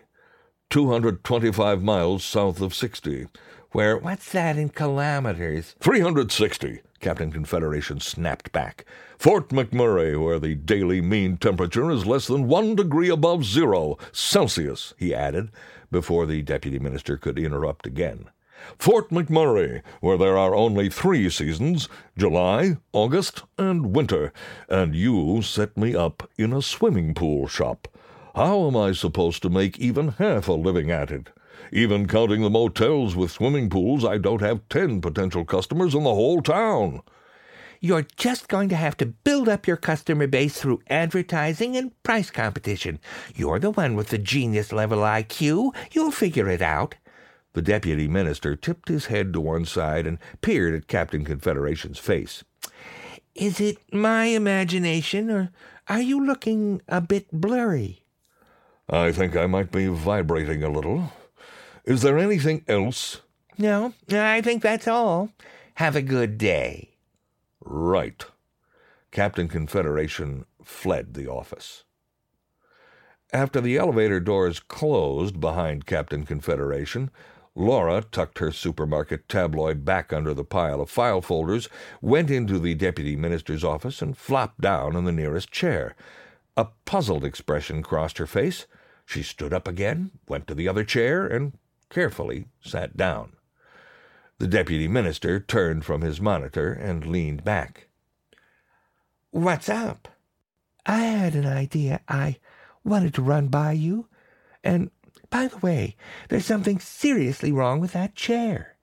225 0.69 1.83
miles 1.83 2.23
south 2.23 2.61
of 2.61 2.73
60, 2.73 3.27
where. 3.71 3.97
What's 3.97 4.31
that 4.31 4.57
in 4.57 4.69
kilometers? 4.69 5.75
360, 5.79 6.81
Captain 6.99 7.31
Confederation 7.31 7.99
snapped 7.99 8.51
back. 8.51 8.85
Fort 9.17 9.49
McMurray, 9.49 10.21
where 10.23 10.39
the 10.39 10.55
daily 10.55 11.01
mean 11.01 11.37
temperature 11.37 11.89
is 11.89 12.05
less 12.05 12.27
than 12.27 12.47
one 12.47 12.75
degree 12.75 13.09
above 13.09 13.43
zero 13.45 13.97
Celsius, 14.11 14.93
he 14.97 15.13
added, 15.13 15.49
before 15.91 16.25
the 16.25 16.41
deputy 16.41 16.79
minister 16.79 17.17
could 17.17 17.39
interrupt 17.39 17.87
again. 17.87 18.29
Fort 18.77 19.09
McMurray, 19.09 19.81
where 20.01 20.17
there 20.17 20.37
are 20.37 20.55
only 20.55 20.89
three 20.89 21.29
seasons 21.29 21.87
July, 22.17 22.77
August, 22.91 23.43
and 23.57 23.95
winter, 23.95 24.33
and 24.67 24.95
you 24.95 25.41
set 25.41 25.77
me 25.77 25.95
up 25.95 26.29
in 26.37 26.53
a 26.53 26.61
swimming 26.61 27.13
pool 27.13 27.47
shop. 27.47 27.87
How 28.35 28.67
am 28.67 28.75
I 28.75 28.91
supposed 28.91 29.41
to 29.43 29.49
make 29.49 29.79
even 29.79 30.09
half 30.09 30.47
a 30.47 30.53
living 30.53 30.91
at 30.91 31.11
it? 31.11 31.29
Even 31.71 32.07
counting 32.07 32.41
the 32.41 32.49
motels 32.49 33.15
with 33.15 33.31
swimming 33.31 33.69
pools, 33.69 34.05
I 34.05 34.17
don't 34.17 34.41
have 34.41 34.67
ten 34.69 35.01
potential 35.01 35.45
customers 35.45 35.93
in 35.93 36.03
the 36.03 36.13
whole 36.13 36.41
town. 36.41 37.01
You're 37.79 38.07
just 38.15 38.47
going 38.47 38.69
to 38.69 38.75
have 38.75 38.97
to 38.97 39.05
build 39.05 39.47
up 39.47 39.67
your 39.67 39.77
customer 39.77 40.27
base 40.27 40.59
through 40.59 40.81
advertising 40.89 41.77
and 41.77 41.91
price 42.03 42.31
competition. 42.31 42.99
You're 43.35 43.59
the 43.59 43.71
one 43.71 43.95
with 43.95 44.07
the 44.09 44.17
genius 44.17 44.71
level 44.71 44.99
IQ. 44.99 45.75
You'll 45.91 46.11
figure 46.11 46.49
it 46.49 46.61
out. 46.61 46.95
The 47.53 47.61
deputy 47.61 48.07
minister 48.07 48.55
tipped 48.55 48.89
his 48.89 49.07
head 49.07 49.33
to 49.33 49.41
one 49.41 49.65
side 49.65 50.07
and 50.07 50.17
peered 50.41 50.73
at 50.73 50.87
Captain 50.87 51.23
Confederation's 51.25 51.99
face. 51.99 52.43
Is 53.35 53.59
it 53.59 53.77
my 53.93 54.25
imagination, 54.25 55.29
or 55.29 55.51
are 55.87 56.01
you 56.01 56.25
looking 56.25 56.81
a 56.87 57.01
bit 57.01 57.27
blurry? 57.31 58.03
I 58.89 59.11
think 59.11 59.35
I 59.35 59.45
might 59.47 59.71
be 59.71 59.87
vibrating 59.87 60.63
a 60.63 60.69
little. 60.69 61.11
Is 61.87 62.01
there 62.01 62.17
anything 62.17 62.65
else? 62.67 63.21
No, 63.57 63.93
I 64.11 64.41
think 64.41 64.61
that's 64.61 64.89
all. 64.89 65.29
Have 65.75 65.95
a 65.95 66.01
good 66.01 66.37
day. 66.37 66.97
Right. 67.61 68.25
Captain 69.09 69.47
Confederation 69.47 70.43
fled 70.61 71.13
the 71.13 71.29
office. 71.29 71.85
After 73.31 73.61
the 73.61 73.77
elevator 73.77 74.19
doors 74.19 74.59
closed 74.59 75.39
behind 75.39 75.85
Captain 75.85 76.25
Confederation, 76.25 77.09
Laura 77.55 78.03
tucked 78.11 78.39
her 78.39 78.51
supermarket 78.51 79.29
tabloid 79.29 79.85
back 79.85 80.11
under 80.11 80.33
the 80.33 80.43
pile 80.43 80.81
of 80.81 80.89
file 80.89 81.21
folders, 81.21 81.69
went 82.01 82.29
into 82.29 82.59
the 82.59 82.75
deputy 82.75 83.15
minister's 83.15 83.63
office, 83.63 84.01
and 84.01 84.17
flopped 84.17 84.59
down 84.59 84.97
in 84.97 85.05
the 85.05 85.13
nearest 85.13 85.51
chair. 85.51 85.95
A 86.57 86.67
puzzled 86.83 87.23
expression 87.23 87.81
crossed 87.81 88.17
her 88.17 88.27
face. 88.27 88.65
She 89.05 89.23
stood 89.23 89.53
up 89.53 89.69
again, 89.69 90.11
went 90.27 90.47
to 90.47 90.53
the 90.53 90.67
other 90.67 90.83
chair, 90.83 91.25
and 91.25 91.53
carefully 91.89 92.47
sat 92.61 92.97
down. 92.97 93.33
The 94.39 94.47
deputy 94.47 94.87
minister 94.87 95.39
turned 95.39 95.83
from 95.85 96.01
his 96.01 96.21
monitor 96.21 96.71
and 96.71 97.05
leaned 97.05 97.43
back. 97.43 97.87
What's 99.31 99.69
up? 99.69 100.07
I 100.85 100.99
had 100.99 101.35
an 101.35 101.45
idea 101.45 102.01
I 102.07 102.37
wanted 102.83 103.13
to 103.15 103.21
run 103.21 103.47
by 103.47 103.73
you, 103.73 104.07
and 104.63 104.89
by 105.29 105.47
the 105.47 105.57
way, 105.57 105.95
there's 106.29 106.45
something 106.45 106.79
seriously 106.79 107.51
wrong 107.51 107.79
with 107.79 107.93
that 107.93 108.15
chair. 108.15 108.77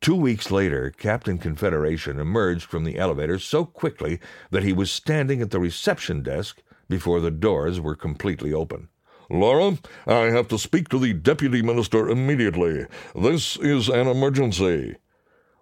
Two 0.00 0.16
weeks 0.16 0.50
later, 0.50 0.90
Captain 0.90 1.38
Confederation 1.38 2.18
emerged 2.18 2.64
from 2.64 2.84
the 2.84 2.98
elevator 2.98 3.38
so 3.38 3.64
quickly 3.64 4.20
that 4.50 4.62
he 4.62 4.72
was 4.72 4.90
standing 4.90 5.40
at 5.40 5.50
the 5.50 5.60
reception 5.60 6.22
desk 6.22 6.62
before 6.88 7.20
the 7.20 7.30
doors 7.30 7.80
were 7.80 7.96
completely 7.96 8.52
open. 8.52 8.88
Laura, 9.34 9.76
I 10.06 10.30
have 10.30 10.46
to 10.48 10.58
speak 10.58 10.88
to 10.90 10.98
the 11.00 11.12
deputy 11.12 11.60
minister 11.60 12.08
immediately. 12.08 12.86
This 13.16 13.56
is 13.56 13.88
an 13.88 14.06
emergency. 14.06 14.94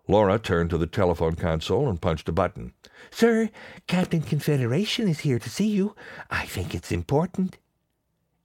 Laura 0.06 0.38
turned 0.38 0.68
to 0.70 0.76
the 0.76 0.86
telephone 0.86 1.36
console 1.36 1.88
and 1.88 1.98
punched 1.98 2.28
a 2.28 2.32
button. 2.32 2.74
Sir, 3.10 3.48
Captain 3.86 4.20
Confederation 4.20 5.08
is 5.08 5.20
here 5.20 5.38
to 5.38 5.48
see 5.48 5.68
you. 5.68 5.96
I 6.30 6.44
think 6.44 6.74
it's 6.74 6.92
important. 6.92 7.56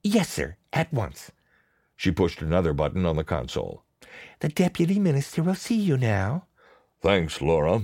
Yes, 0.01 0.29
sir, 0.29 0.55
at 0.71 0.93
once. 0.93 1.29
She 1.97 2.09
pushed 2.11 2.41
another 2.41 2.71
button 2.71 3.05
on 3.05 3.17
the 3.17 3.25
console. 3.25 3.83
The 4.39 4.47
deputy 4.47 4.97
minister 4.97 5.43
will 5.43 5.55
see 5.55 5.75
you 5.75 5.97
now. 5.97 6.45
Thanks, 7.01 7.41
Laura. 7.41 7.81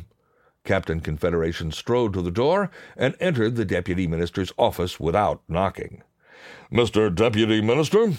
Captain 0.63 1.01
Confederation 1.01 1.73
strode 1.73 2.13
to 2.13 2.21
the 2.21 2.31
door 2.31 2.71
and 2.95 3.15
entered 3.19 3.57
the 3.57 3.65
deputy 3.65 4.07
minister's 4.07 4.53
office 4.57 4.97
without 4.97 5.41
knocking. 5.50 6.03
Mr. 6.71 7.13
Deputy 7.13 7.61
Minister, 7.61 8.13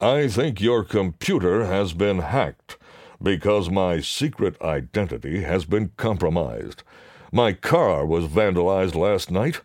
I 0.00 0.28
think 0.28 0.60
your 0.60 0.84
computer 0.84 1.66
has 1.66 1.92
been 1.92 2.20
hacked 2.20 2.76
because 3.22 3.68
my 3.68 4.00
secret 4.00 4.60
identity 4.62 5.42
has 5.42 5.64
been 5.64 5.90
compromised. 5.96 6.82
My 7.32 7.52
car 7.52 8.06
was 8.06 8.26
vandalized 8.26 8.94
last 8.94 9.30
night, 9.30 9.60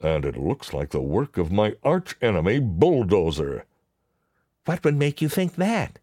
and 0.00 0.24
it 0.24 0.36
looks 0.36 0.72
like 0.72 0.90
the 0.90 1.00
work 1.00 1.38
of 1.38 1.50
my 1.50 1.74
arch 1.82 2.16
enemy, 2.20 2.60
Bulldozer. 2.60 3.64
What 4.66 4.84
would 4.84 4.96
make 4.96 5.22
you 5.22 5.28
think 5.28 5.56
that? 5.56 5.98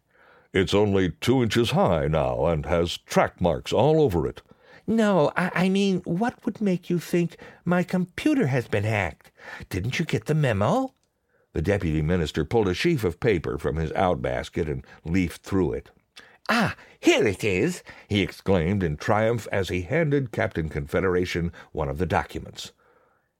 It's 0.52 0.74
only 0.74 1.10
two 1.20 1.42
inches 1.42 1.70
high 1.70 2.08
now 2.08 2.46
and 2.46 2.66
has 2.66 2.98
track 2.98 3.40
marks 3.40 3.72
all 3.72 4.00
over 4.00 4.26
it. 4.26 4.42
No, 4.86 5.32
I, 5.36 5.50
I, 5.54 5.68
mean, 5.68 6.00
what 6.04 6.44
would 6.44 6.60
make 6.60 6.88
you 6.88 6.98
think 6.98 7.36
my 7.64 7.82
computer 7.82 8.46
has 8.46 8.68
been 8.68 8.84
hacked? 8.84 9.30
Didn't 9.68 9.98
you 9.98 10.04
get 10.04 10.26
the 10.26 10.34
memo? 10.34 10.92
The 11.56 11.62
deputy 11.62 12.02
minister 12.02 12.44
pulled 12.44 12.68
a 12.68 12.74
sheaf 12.74 13.02
of 13.02 13.18
paper 13.18 13.56
from 13.56 13.76
his 13.76 13.90
outbasket 13.92 14.70
and 14.70 14.84
leafed 15.06 15.42
through 15.42 15.72
it. 15.72 15.88
Ah, 16.50 16.76
here 17.00 17.26
it 17.26 17.42
is, 17.42 17.82
he 18.08 18.20
exclaimed 18.20 18.82
in 18.82 18.98
triumph 18.98 19.48
as 19.50 19.70
he 19.70 19.80
handed 19.80 20.32
Captain 20.32 20.68
Confederation 20.68 21.50
one 21.72 21.88
of 21.88 21.96
the 21.96 22.04
documents. 22.04 22.72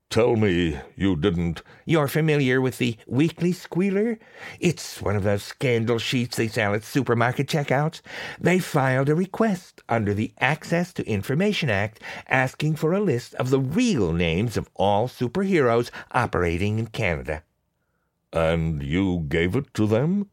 Tell 0.08 0.34
me 0.34 0.80
you 0.96 1.14
didn't. 1.14 1.60
You're 1.84 2.08
familiar 2.08 2.58
with 2.58 2.78
the 2.78 2.96
Weekly 3.06 3.52
Squealer? 3.52 4.18
It's 4.60 5.02
one 5.02 5.14
of 5.16 5.24
those 5.24 5.42
scandal 5.42 5.98
sheets 5.98 6.38
they 6.38 6.48
sell 6.48 6.72
at 6.72 6.84
supermarket 6.84 7.48
checkouts. 7.48 8.00
They 8.40 8.60
filed 8.60 9.10
a 9.10 9.14
request 9.14 9.82
under 9.90 10.14
the 10.14 10.32
Access 10.40 10.94
to 10.94 11.06
Information 11.06 11.68
Act 11.68 12.00
asking 12.28 12.76
for 12.76 12.94
a 12.94 13.00
list 13.00 13.34
of 13.34 13.50
the 13.50 13.60
real 13.60 14.14
names 14.14 14.56
of 14.56 14.70
all 14.74 15.06
superheroes 15.06 15.90
operating 16.12 16.78
in 16.78 16.86
Canada. 16.86 17.42
And 18.32 18.82
you 18.82 19.26
gave 19.28 19.56
it 19.56 19.72
to 19.74 19.86
them? 19.86 20.30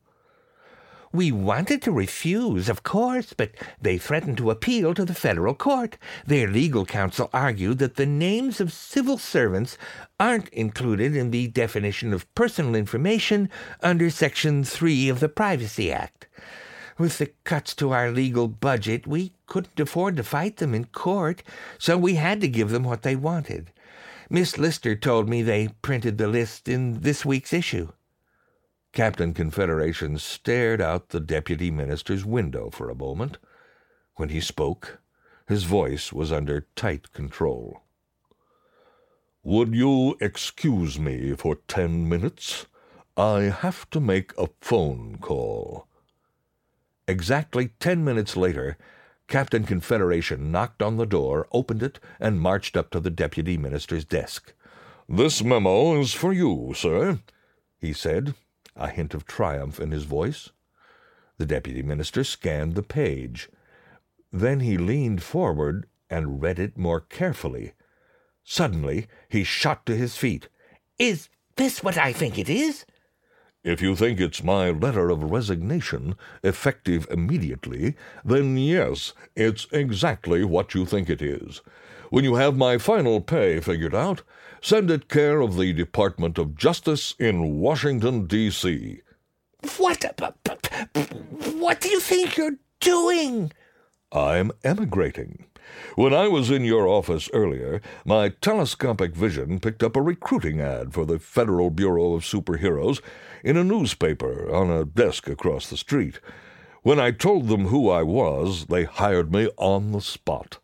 We 1.15 1.31
wanted 1.31 1.83
to 1.83 1.91
refuse, 1.91 2.69
of 2.69 2.81
course, 2.81 3.33
but 3.33 3.51
they 3.79 3.99
threatened 3.99 4.37
to 4.37 4.49
appeal 4.49 4.95
to 4.95 5.05
the 5.05 5.13
federal 5.13 5.53
court. 5.53 5.95
Their 6.25 6.47
legal 6.47 6.87
counsel 6.87 7.29
argued 7.31 7.77
that 7.77 7.97
the 7.97 8.07
names 8.07 8.59
of 8.59 8.73
civil 8.73 9.19
servants 9.19 9.77
aren't 10.19 10.49
included 10.49 11.15
in 11.15 11.29
the 11.29 11.49
definition 11.49 12.13
of 12.13 12.33
personal 12.33 12.73
information 12.73 13.47
under 13.83 14.09
Section 14.09 14.63
3 14.63 15.07
of 15.07 15.19
the 15.19 15.29
Privacy 15.29 15.91
Act. 15.91 16.25
With 16.97 17.19
the 17.19 17.31
cuts 17.43 17.75
to 17.75 17.91
our 17.91 18.09
legal 18.09 18.47
budget, 18.47 19.05
we 19.05 19.33
couldn't 19.45 19.79
afford 19.79 20.17
to 20.17 20.23
fight 20.23 20.57
them 20.57 20.73
in 20.73 20.85
court, 20.85 21.43
so 21.77 21.95
we 21.95 22.15
had 22.15 22.41
to 22.41 22.47
give 22.47 22.71
them 22.71 22.83
what 22.83 23.03
they 23.03 23.15
wanted. 23.15 23.71
Miss 24.29 24.57
Lister 24.57 24.95
told 24.95 25.29
me 25.29 25.41
they 25.41 25.69
printed 25.81 26.17
the 26.17 26.27
list 26.27 26.67
in 26.67 27.01
this 27.01 27.25
week's 27.25 27.53
issue. 27.53 27.91
Captain 28.91 29.33
Confederation 29.33 30.17
stared 30.17 30.79
out 30.79 31.09
the 31.09 31.19
deputy 31.19 31.71
minister's 31.71 32.23
window 32.23 32.69
for 32.69 32.89
a 32.89 32.95
moment. 32.95 33.37
When 34.15 34.29
he 34.29 34.39
spoke, 34.39 34.99
his 35.47 35.63
voice 35.63 36.13
was 36.13 36.31
under 36.31 36.67
tight 36.75 37.11
control. 37.11 37.81
Would 39.43 39.73
you 39.73 40.15
excuse 40.21 40.99
me 40.99 41.33
for 41.35 41.57
ten 41.67 42.07
minutes? 42.07 42.67
I 43.17 43.41
have 43.41 43.89
to 43.89 43.99
make 43.99 44.31
a 44.37 44.47
phone 44.61 45.17
call. 45.19 45.87
Exactly 47.07 47.71
ten 47.79 48.03
minutes 48.03 48.37
later, 48.37 48.77
Captain 49.27 49.63
Confederation 49.63 50.51
knocked 50.51 50.81
on 50.81 50.97
the 50.97 51.05
door, 51.05 51.47
opened 51.51 51.81
it, 51.81 51.99
and 52.19 52.39
marched 52.39 52.77
up 52.77 52.89
to 52.91 52.99
the 52.99 53.09
deputy 53.09 53.57
minister's 53.57 54.05
desk. 54.05 54.53
This 55.07 55.43
memo 55.43 55.99
is 55.99 56.13
for 56.13 56.33
you, 56.33 56.73
sir, 56.75 57.19
he 57.77 57.93
said, 57.93 58.35
a 58.75 58.89
hint 58.89 59.13
of 59.13 59.25
triumph 59.25 59.79
in 59.79 59.91
his 59.91 60.03
voice. 60.03 60.49
The 61.37 61.45
deputy 61.45 61.81
minister 61.81 62.23
scanned 62.23 62.75
the 62.75 62.83
page. 62.83 63.49
Then 64.31 64.61
he 64.61 64.77
leaned 64.77 65.23
forward 65.23 65.87
and 66.09 66.41
read 66.41 66.59
it 66.59 66.77
more 66.77 67.01
carefully. 67.01 67.73
Suddenly 68.43 69.07
he 69.29 69.43
shot 69.43 69.85
to 69.85 69.95
his 69.95 70.15
feet. 70.15 70.47
Is 70.99 71.29
this 71.55 71.83
what 71.83 71.97
I 71.97 72.13
think 72.13 72.37
it 72.37 72.49
is? 72.49 72.85
If 73.63 73.81
you 73.81 73.95
think 73.95 74.19
it's 74.19 74.43
my 74.43 74.71
letter 74.71 75.09
of 75.09 75.31
resignation, 75.31 76.15
effective 76.43 77.07
immediately, 77.09 77.95
then 78.25 78.57
yes, 78.57 79.13
it's 79.37 79.67
exactly 79.71 80.43
what 80.43 80.75
you 80.75 80.85
think 80.85 81.09
it 81.09 81.21
is. 81.21 81.61
When 82.09 82.25
you 82.25 82.35
have 82.35 82.57
my 82.57 82.77
final 82.77 83.21
pay 83.21 83.61
figured 83.61 83.95
out, 83.95 84.21
send 84.61 84.91
it 84.91 85.07
care 85.07 85.39
of 85.39 85.55
the 85.55 85.71
Department 85.71 86.37
of 86.37 86.57
Justice 86.57 87.15
in 87.17 87.59
Washington, 87.59 88.27
D.C. 88.27 88.99
What? 89.77 90.03
What 91.55 91.79
do 91.79 91.87
you 91.87 92.01
think 92.01 92.35
you're 92.35 92.57
doing? 92.81 93.53
I'm 94.11 94.51
emigrating. 94.65 95.45
When 95.95 96.13
I 96.13 96.27
was 96.27 96.49
in 96.49 96.63
your 96.63 96.87
office 96.87 97.29
earlier, 97.33 97.81
my 98.05 98.29
telescopic 98.29 99.15
vision 99.15 99.59
picked 99.59 99.83
up 99.83 99.95
a 99.95 100.01
recruiting 100.01 100.59
ad 100.59 100.93
for 100.93 101.05
the 101.05 101.19
Federal 101.19 101.69
Bureau 101.69 102.13
of 102.13 102.23
Superheroes 102.23 103.01
in 103.43 103.57
a 103.57 103.63
newspaper 103.63 104.53
on 104.53 104.69
a 104.69 104.85
desk 104.85 105.27
across 105.27 105.69
the 105.69 105.77
street. 105.77 106.19
When 106.81 106.99
I 106.99 107.11
told 107.11 107.47
them 107.47 107.67
who 107.67 107.89
I 107.89 108.03
was, 108.03 108.65
they 108.65 108.83
hired 108.83 109.31
me 109.31 109.49
on 109.57 109.91
the 109.91 110.01
spot. 110.01 110.57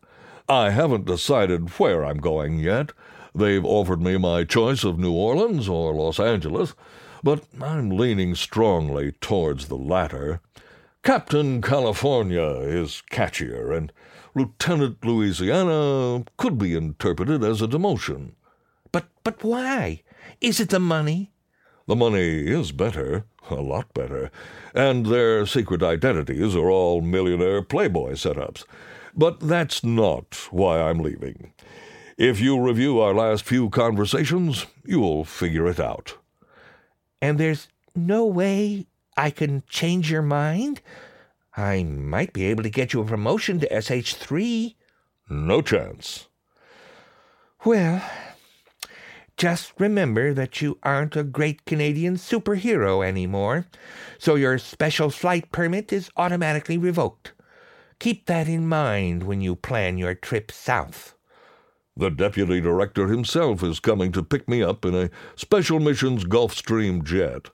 I 0.48 0.70
haven't 0.70 1.06
decided 1.06 1.78
where 1.78 2.04
I'm 2.04 2.18
going 2.18 2.58
yet. 2.58 2.92
They've 3.34 3.64
offered 3.64 4.02
me 4.02 4.18
my 4.18 4.44
choice 4.44 4.82
of 4.82 4.98
New 4.98 5.12
Orleans 5.12 5.68
or 5.68 5.94
Los 5.94 6.18
Angeles, 6.18 6.74
but 7.22 7.44
I'm 7.62 7.90
leaning 7.90 8.34
strongly 8.34 9.12
towards 9.12 9.68
the 9.68 9.76
latter. 9.76 10.40
Captain 11.02 11.62
California 11.62 12.46
is 12.60 13.02
catchier, 13.10 13.74
and 13.74 13.90
Lieutenant 14.34 15.02
Louisiana 15.02 16.22
could 16.36 16.58
be 16.58 16.74
interpreted 16.74 17.42
as 17.42 17.62
a 17.62 17.66
demotion. 17.66 18.32
But 18.92 19.06
but 19.24 19.42
why? 19.42 20.02
Is 20.42 20.60
it 20.60 20.68
the 20.68 20.78
money? 20.78 21.32
The 21.86 21.96
money 21.96 22.46
is 22.46 22.72
better, 22.72 23.24
a 23.48 23.54
lot 23.54 23.94
better, 23.94 24.30
and 24.74 25.06
their 25.06 25.46
secret 25.46 25.82
identities 25.82 26.54
are 26.54 26.68
all 26.68 27.00
millionaire 27.00 27.62
playboy 27.62 28.12
setups. 28.12 28.64
But 29.16 29.40
that's 29.40 29.82
not 29.82 30.48
why 30.50 30.82
I'm 30.82 30.98
leaving. 30.98 31.54
If 32.18 32.40
you 32.40 32.60
review 32.60 33.00
our 33.00 33.14
last 33.14 33.44
few 33.44 33.70
conversations, 33.70 34.66
you'll 34.84 35.24
figure 35.24 35.66
it 35.66 35.80
out. 35.80 36.18
And 37.22 37.40
there's 37.40 37.68
no 37.96 38.26
way 38.26 38.86
I 39.16 39.30
can 39.30 39.62
change 39.68 40.10
your 40.10 40.22
mind? 40.22 40.80
I 41.56 41.82
might 41.82 42.32
be 42.32 42.44
able 42.46 42.62
to 42.62 42.70
get 42.70 42.92
you 42.92 43.00
a 43.00 43.04
promotion 43.04 43.60
to 43.60 43.68
SH3. 43.68 44.74
No 45.28 45.60
chance. 45.62 46.28
Well, 47.64 48.02
just 49.36 49.72
remember 49.78 50.34
that 50.34 50.60
you 50.60 50.78
aren't 50.82 51.16
a 51.16 51.24
great 51.24 51.64
Canadian 51.64 52.16
superhero 52.16 53.06
anymore, 53.06 53.66
so 54.18 54.34
your 54.34 54.58
special 54.58 55.10
flight 55.10 55.50
permit 55.50 55.92
is 55.92 56.10
automatically 56.16 56.78
revoked. 56.78 57.32
Keep 57.98 58.26
that 58.26 58.48
in 58.48 58.66
mind 58.66 59.22
when 59.22 59.40
you 59.40 59.56
plan 59.56 59.98
your 59.98 60.14
trip 60.14 60.50
south. 60.50 61.14
The 61.96 62.10
deputy 62.10 62.60
director 62.60 63.08
himself 63.08 63.62
is 63.62 63.80
coming 63.80 64.10
to 64.12 64.22
pick 64.22 64.48
me 64.48 64.62
up 64.62 64.84
in 64.84 64.94
a 64.94 65.10
special 65.36 65.80
missions 65.80 66.24
Gulfstream 66.24 67.04
jet. 67.04 67.50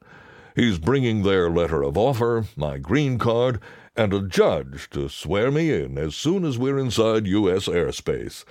He's 0.57 0.79
bringing 0.79 1.23
their 1.23 1.51
letter 1.51 1.83
of 1.83 1.99
offer, 1.99 2.47
my 2.57 2.79
green 2.79 3.19
card, 3.19 3.61
and 3.95 4.15
a 4.15 4.23
judge 4.23 4.89
to 4.89 5.11
swear 5.11 5.51
me 5.51 5.71
in 5.71 5.99
as 5.99 6.17
soon 6.17 6.47
as 6.47 6.57
we're 6.57 6.79
inside 6.79 7.27
U.S. 7.27 7.67
airspace. 7.69 8.43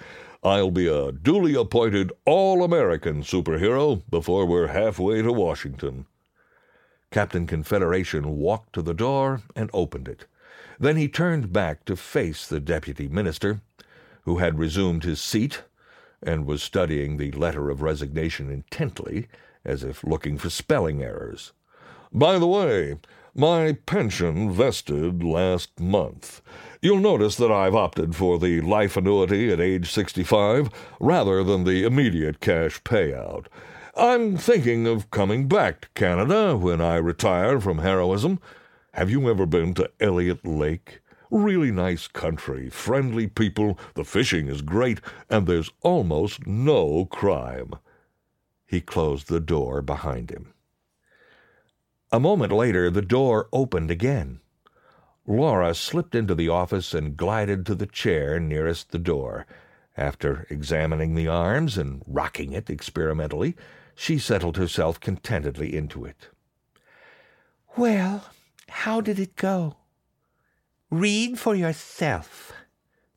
I'll 0.44 0.70
be 0.70 0.86
a 0.86 1.12
duly 1.12 1.56
appointed 1.56 2.12
all 2.24 2.64
American 2.64 3.24
superhero 3.24 4.04
before 4.08 4.46
we're 4.46 4.68
halfway 4.68 5.24
to 5.24 5.34
Washington. 5.34 6.06
Captain 7.10 7.48
Confederation 7.48 8.38
walked 8.38 8.74
to 8.74 8.84
the 8.84 8.94
door 8.94 9.42
and 9.56 9.72
opened 9.74 10.08
it. 10.08 10.26
Then 10.80 10.98
he 10.98 11.08
turned 11.08 11.52
back 11.52 11.86
to 11.86 11.96
face 11.96 12.46
the 12.46 12.60
deputy 12.60 13.08
minister, 13.08 13.62
who 14.26 14.38
had 14.38 14.60
resumed 14.60 15.06
his 15.06 15.20
seat 15.20 15.64
and 16.22 16.46
was 16.46 16.62
studying 16.62 17.18
the 17.18 17.32
letter 17.32 17.72
of 17.72 17.82
resignation 17.82 18.52
intently, 18.52 19.28
as 19.64 19.84
if 19.84 20.04
looking 20.04 20.38
for 20.38 20.52
spelling 20.52 21.02
errors. 21.02 21.52
By 22.16 22.40
the 22.40 22.48
way, 22.48 22.96
my 23.36 23.74
pension 23.86 24.50
vested 24.50 25.22
last 25.22 25.78
month. 25.82 26.42
You'll 26.82 27.02
notice 27.02 27.36
that 27.36 27.52
I've 27.52 27.76
opted 27.76 28.16
for 28.16 28.40
the 28.40 28.62
life 28.62 28.96
annuity 28.96 29.52
at 29.52 29.60
age 29.60 29.92
65 29.92 30.70
rather 31.02 31.44
than 31.44 31.66
the 31.66 31.84
immediate 31.84 32.40
cash 32.40 32.82
payout. 32.84 33.48
I'm 33.98 34.38
thinking 34.38 34.88
of 34.88 35.12
coming 35.12 35.50
back 35.50 35.82
to 35.82 35.90
Canada 35.90 36.56
when 36.56 36.80
I 36.80 36.96
retire 36.96 37.60
from 37.60 37.80
heroism. 37.80 38.40
Have 38.94 39.10
you 39.10 39.30
ever 39.30 39.46
been 39.46 39.74
to 39.74 39.92
Elliott 40.00 40.48
Lake? 40.48 41.02
Really 41.30 41.70
nice 41.70 42.08
country, 42.08 42.70
friendly 42.70 43.28
people, 43.28 43.78
the 43.96 44.06
fishing 44.06 44.48
is 44.48 44.62
great, 44.62 45.02
and 45.30 45.48
there's 45.48 45.72
almost 45.82 46.48
no 46.48 47.04
crime. 47.04 47.74
He 48.66 48.80
closed 48.80 49.28
the 49.28 49.42
door 49.42 49.82
behind 49.82 50.30
him. 50.30 50.55
A 52.16 52.20
moment 52.20 52.54
later, 52.54 52.90
the 52.90 53.02
door 53.02 53.50
opened 53.52 53.92
again. 53.92 54.40
Laura 55.28 55.76
slipped 55.76 56.16
into 56.16 56.34
the 56.34 56.48
office 56.48 56.94
and 56.94 57.18
glided 57.18 57.66
to 57.66 57.76
the 57.76 57.86
chair 57.86 58.40
nearest 58.40 58.92
the 58.92 59.00
door. 59.00 59.46
After 59.98 60.48
examining 60.50 61.14
the 61.16 61.28
arms 61.28 61.78
and 61.78 62.02
rocking 62.08 62.54
it 62.54 62.70
experimentally, 62.70 63.58
she 63.96 64.18
settled 64.18 64.56
herself 64.56 64.98
contentedly 64.98 65.76
into 65.76 66.06
it. 66.06 66.30
Well, 67.76 68.30
how 68.70 69.02
did 69.02 69.20
it 69.20 69.36
go? 69.36 69.76
Read 70.90 71.38
for 71.38 71.54
yourself. 71.54 72.54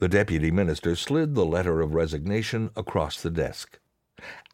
The 0.01 0.09
deputy 0.09 0.51
minister 0.51 0.97
slid 0.97 1.37
the 1.37 1.47
letter 1.47 1.81
of 1.81 1.95
resignation 1.95 2.71
across 2.75 3.23
the 3.23 3.31
desk. 3.31 3.79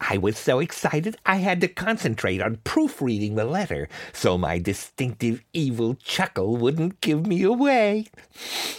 I 0.01 0.19
was 0.19 0.37
so 0.39 0.59
excited 0.61 1.17
I 1.25 1.37
had 1.37 1.61
to 1.63 1.69
concentrate 1.69 2.41
on 2.41 2.61
proofreading 2.65 3.37
the 3.37 3.45
letter 3.45 3.89
so 4.13 4.37
my 4.37 4.59
distinctive 4.59 5.43
evil 5.53 5.95
chuckle 5.95 6.57
wouldn't 6.57 7.01
give 7.01 7.27
me 7.27 7.43
away. 7.43 8.07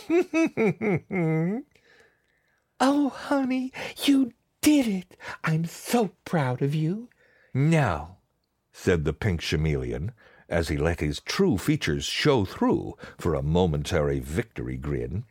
oh, 2.80 3.10
honey, 3.10 3.74
you 4.04 4.34
did 4.62 4.88
it. 4.88 5.18
I'm 5.44 5.66
so 5.66 6.12
proud 6.26 6.62
of 6.62 6.74
you. 6.76 7.10
No, 7.54 8.18
said 8.74 9.06
the 9.06 9.14
pink 9.14 9.42
chameleon, 9.42 10.12
as 10.50 10.68
he 10.68 10.78
let 10.78 11.00
his 11.00 11.22
true 11.22 11.58
features 11.58 12.06
show 12.06 12.46
through 12.46 12.96
for 13.18 13.34
a 13.34 13.42
momentary 13.42 14.20
victory 14.20 14.78
grin. 14.78 15.24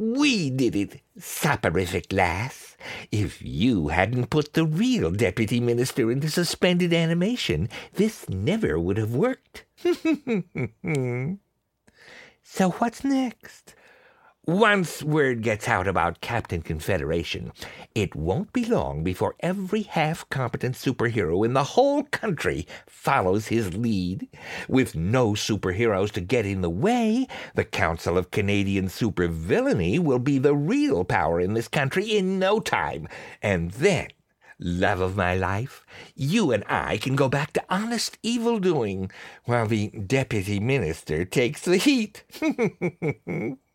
We 0.00 0.48
did 0.48 0.74
it, 0.76 1.02
soporific 1.18 2.10
lass. 2.10 2.74
If 3.12 3.42
you 3.42 3.88
hadn't 3.88 4.30
put 4.30 4.54
the 4.54 4.64
real 4.64 5.10
deputy 5.10 5.60
minister 5.60 6.10
into 6.10 6.30
suspended 6.30 6.94
animation, 6.94 7.68
this 7.92 8.26
never 8.26 8.80
would 8.80 8.96
have 8.96 9.14
worked. 9.14 9.66
so 12.42 12.70
what's 12.78 13.04
next? 13.04 13.74
Once 14.50 15.00
word 15.04 15.42
gets 15.42 15.68
out 15.68 15.86
about 15.86 16.20
Captain 16.20 16.60
Confederation, 16.60 17.52
it 17.94 18.16
won't 18.16 18.52
be 18.52 18.64
long 18.64 19.04
before 19.04 19.36
every 19.38 19.82
half 19.82 20.28
competent 20.28 20.74
superhero 20.74 21.44
in 21.44 21.52
the 21.52 21.62
whole 21.62 22.02
country 22.02 22.66
follows 22.88 23.46
his 23.46 23.76
lead. 23.76 24.26
With 24.68 24.96
no 24.96 25.34
superheroes 25.34 26.10
to 26.10 26.20
get 26.20 26.46
in 26.46 26.62
the 26.62 26.68
way, 26.68 27.28
the 27.54 27.64
Council 27.64 28.18
of 28.18 28.32
Canadian 28.32 28.86
Supervillainy 28.86 30.00
will 30.00 30.18
be 30.18 30.38
the 30.38 30.56
real 30.56 31.04
power 31.04 31.40
in 31.40 31.54
this 31.54 31.68
country 31.68 32.16
in 32.16 32.40
no 32.40 32.58
time. 32.58 33.06
And 33.40 33.70
then, 33.70 34.08
love 34.58 35.00
of 35.00 35.14
my 35.14 35.36
life, 35.36 35.86
you 36.16 36.50
and 36.50 36.64
I 36.66 36.96
can 36.96 37.14
go 37.14 37.28
back 37.28 37.52
to 37.52 37.64
honest 37.70 38.18
evil 38.24 38.58
doing 38.58 39.12
while 39.44 39.68
the 39.68 39.90
deputy 39.90 40.58
minister 40.58 41.24
takes 41.24 41.60
the 41.60 41.76
heat. 41.76 42.24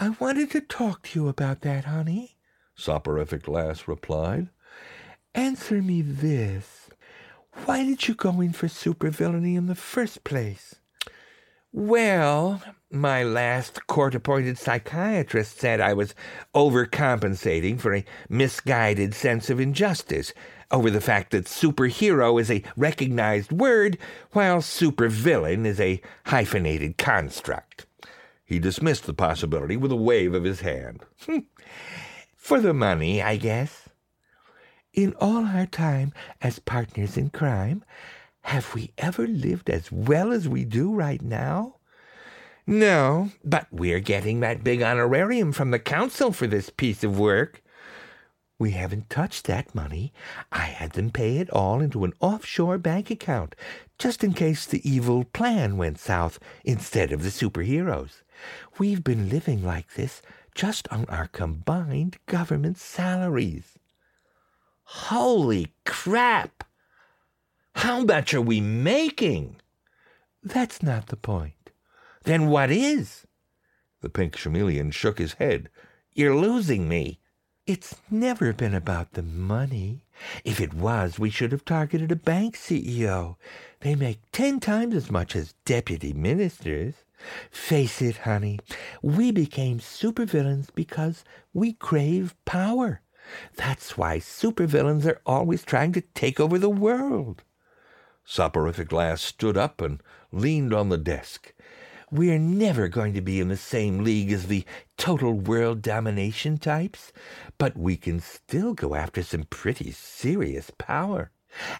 I 0.00 0.10
wanted 0.10 0.52
to 0.52 0.60
talk 0.60 1.02
to 1.02 1.18
you 1.18 1.28
about 1.28 1.62
that, 1.62 1.86
honey, 1.86 2.36
Soporific 2.76 3.48
Lass 3.48 3.88
replied. 3.88 4.48
Answer 5.34 5.82
me 5.82 6.02
this. 6.02 6.88
Why 7.64 7.84
did 7.84 8.06
you 8.06 8.14
go 8.14 8.40
in 8.40 8.52
for 8.52 8.68
supervillainy 8.68 9.56
in 9.56 9.66
the 9.66 9.74
first 9.74 10.22
place? 10.22 10.76
Well, 11.72 12.62
my 12.92 13.24
last 13.24 13.88
court 13.88 14.14
appointed 14.14 14.56
psychiatrist 14.56 15.58
said 15.58 15.80
I 15.80 15.94
was 15.94 16.14
overcompensating 16.54 17.80
for 17.80 17.92
a 17.92 18.04
misguided 18.28 19.14
sense 19.14 19.50
of 19.50 19.58
injustice 19.58 20.32
over 20.70 20.90
the 20.90 21.00
fact 21.00 21.32
that 21.32 21.46
superhero 21.46 22.40
is 22.40 22.52
a 22.52 22.62
recognized 22.76 23.50
word, 23.50 23.98
while 24.30 24.58
supervillain 24.58 25.66
is 25.66 25.80
a 25.80 26.00
hyphenated 26.26 26.98
construct. 26.98 27.87
He 28.48 28.58
dismissed 28.58 29.04
the 29.04 29.12
possibility 29.12 29.76
with 29.76 29.92
a 29.92 29.96
wave 29.96 30.32
of 30.32 30.44
his 30.44 30.62
hand. 30.62 31.04
For 32.34 32.58
the 32.60 32.72
money, 32.72 33.20
I 33.20 33.36
guess. 33.36 33.90
In 34.94 35.12
all 35.20 35.44
our 35.44 35.66
time 35.66 36.14
as 36.40 36.58
partners 36.58 37.18
in 37.18 37.28
crime, 37.28 37.84
have 38.40 38.74
we 38.74 38.92
ever 38.96 39.26
lived 39.26 39.68
as 39.68 39.92
well 39.92 40.32
as 40.32 40.48
we 40.48 40.64
do 40.64 40.94
right 40.94 41.20
now? 41.20 41.76
No, 42.66 43.32
but 43.44 43.66
we're 43.70 44.00
getting 44.00 44.40
that 44.40 44.64
big 44.64 44.80
honorarium 44.80 45.52
from 45.52 45.70
the 45.70 45.78
council 45.78 46.32
for 46.32 46.46
this 46.46 46.70
piece 46.70 47.04
of 47.04 47.18
work. 47.18 47.62
We 48.58 48.70
haven't 48.70 49.10
touched 49.10 49.44
that 49.44 49.74
money. 49.74 50.14
I 50.50 50.64
had 50.64 50.92
them 50.92 51.10
pay 51.10 51.36
it 51.36 51.50
all 51.50 51.82
into 51.82 52.04
an 52.04 52.14
offshore 52.18 52.78
bank 52.78 53.10
account, 53.10 53.54
just 53.98 54.24
in 54.24 54.32
case 54.32 54.64
the 54.64 54.88
evil 54.88 55.24
plan 55.24 55.76
went 55.76 55.98
south 55.98 56.38
instead 56.64 57.12
of 57.12 57.22
the 57.22 57.28
superheroes. 57.28 58.22
We've 58.78 59.02
been 59.02 59.28
living 59.28 59.64
like 59.64 59.94
this 59.94 60.22
just 60.54 60.88
on 60.92 61.04
our 61.06 61.28
combined 61.28 62.18
government 62.26 62.78
salaries. 62.78 63.78
Holy 64.84 65.72
crap! 65.84 66.64
How 67.74 68.04
much 68.04 68.34
are 68.34 68.40
we 68.40 68.60
making? 68.60 69.60
That's 70.42 70.82
not 70.82 71.06
the 71.06 71.16
point. 71.16 71.70
Then 72.24 72.48
what 72.48 72.70
is? 72.70 73.26
The 74.00 74.08
pink 74.08 74.32
chameleon 74.36 74.90
shook 74.90 75.18
his 75.18 75.34
head. 75.34 75.68
You're 76.12 76.36
losing 76.36 76.88
me. 76.88 77.20
It's 77.66 77.96
never 78.10 78.52
been 78.52 78.74
about 78.74 79.12
the 79.12 79.22
money. 79.22 80.04
If 80.44 80.60
it 80.60 80.72
was, 80.72 81.18
we 81.18 81.30
should 81.30 81.52
have 81.52 81.64
targeted 81.64 82.10
a 82.10 82.16
bank 82.16 82.56
CEO. 82.56 83.36
They 83.80 83.94
make 83.94 84.20
ten 84.32 84.58
times 84.58 84.94
as 84.94 85.10
much 85.10 85.36
as 85.36 85.54
deputy 85.64 86.12
ministers. 86.12 86.94
Face 87.50 88.00
it, 88.00 88.18
honey, 88.18 88.58
we 89.02 89.30
became 89.30 89.78
supervillains 89.80 90.68
because 90.74 91.24
we 91.52 91.72
crave 91.72 92.34
power. 92.44 93.00
That's 93.56 93.98
why 93.98 94.18
supervillains 94.18 95.04
are 95.06 95.20
always 95.26 95.64
trying 95.64 95.92
to 95.92 96.00
take 96.00 96.40
over 96.40 96.58
the 96.58 96.70
world. 96.70 97.42
Soporific 98.24 98.90
stood 99.18 99.56
up 99.56 99.80
and 99.80 100.02
leaned 100.32 100.74
on 100.74 100.88
the 100.88 100.98
desk. 100.98 101.54
We're 102.10 102.38
never 102.38 102.88
going 102.88 103.12
to 103.14 103.20
be 103.20 103.38
in 103.38 103.48
the 103.48 103.56
same 103.56 104.02
league 104.02 104.32
as 104.32 104.46
the 104.46 104.64
total 104.96 105.34
world 105.34 105.82
domination 105.82 106.56
types, 106.56 107.12
but 107.58 107.76
we 107.76 107.96
can 107.96 108.20
still 108.20 108.72
go 108.72 108.94
after 108.94 109.22
some 109.22 109.44
pretty 109.44 109.92
serious 109.92 110.70
power. 110.78 111.30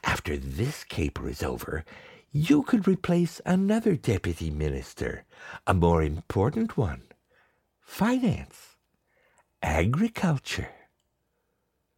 After 0.05 0.37
this 0.37 0.85
caper 0.85 1.29
is 1.29 1.43
over, 1.43 1.85
you 2.33 2.63
could 2.63 2.87
replace 2.87 3.41
another 3.47 3.97
deputy 3.97 4.51
minister, 4.51 5.25
a 5.67 5.75
more 5.75 6.03
important 6.03 6.77
one. 6.77 7.03
Finance. 7.81 8.77
Agriculture. 9.63 10.71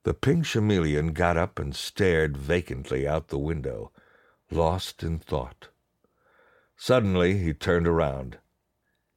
The 0.04 0.14
pink 0.14 0.46
chameleon 0.46 1.12
got 1.12 1.36
up 1.36 1.58
and 1.58 1.74
stared 1.74 2.36
vacantly 2.36 3.06
out 3.06 3.28
the 3.28 3.38
window, 3.38 3.92
lost 4.50 5.02
in 5.02 5.18
thought. 5.18 5.68
Suddenly 6.76 7.38
he 7.38 7.52
turned 7.52 7.86
around. 7.86 8.38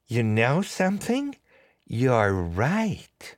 You 0.08 0.23
know 0.23 0.62
something? 0.62 1.36
You're 1.86 2.34
right. 2.34 3.38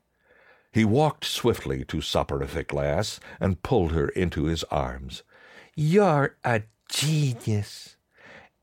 He 0.72 0.84
walked 0.84 1.26
swiftly 1.26 1.86
to 1.86 2.02
Soporific 2.02 2.74
Lass 2.74 3.20
and 3.40 3.62
pulled 3.62 3.92
her 3.92 4.10
into 4.10 4.46
his 4.46 4.64
arms. 4.66 5.24
You're 5.76 6.38
a 6.44 6.64
genius, 6.90 7.96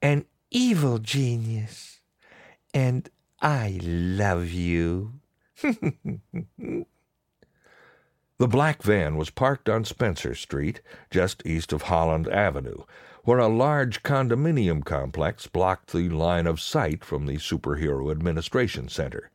an 0.00 0.24
evil 0.50 0.98
genius, 0.98 2.00
and 2.74 3.08
I 3.40 3.80
love 3.82 4.50
you. 4.50 5.14
The 8.42 8.48
black 8.48 8.82
van 8.82 9.16
was 9.16 9.30
parked 9.30 9.68
on 9.68 9.84
Spencer 9.84 10.34
Street, 10.34 10.80
just 11.12 11.46
east 11.46 11.72
of 11.72 11.82
Holland 11.82 12.26
Avenue, 12.26 12.82
where 13.22 13.38
a 13.38 13.46
large 13.46 14.02
condominium 14.02 14.84
complex 14.84 15.46
blocked 15.46 15.92
the 15.92 16.08
line 16.08 16.48
of 16.48 16.60
sight 16.60 17.04
from 17.04 17.26
the 17.26 17.36
Superhero 17.36 18.10
Administration 18.10 18.88
Center. 18.88 19.30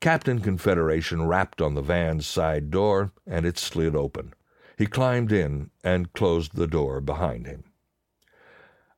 Captain 0.00 0.38
Confederation 0.40 1.26
rapped 1.26 1.60
on 1.60 1.74
the 1.74 1.82
van's 1.82 2.28
side 2.28 2.70
door, 2.70 3.10
and 3.26 3.44
it 3.44 3.58
slid 3.58 3.96
open. 3.96 4.34
He 4.76 4.86
climbed 4.86 5.32
in 5.32 5.70
and 5.82 6.12
closed 6.12 6.54
the 6.54 6.68
door 6.68 7.00
behind 7.00 7.48
him. 7.48 7.64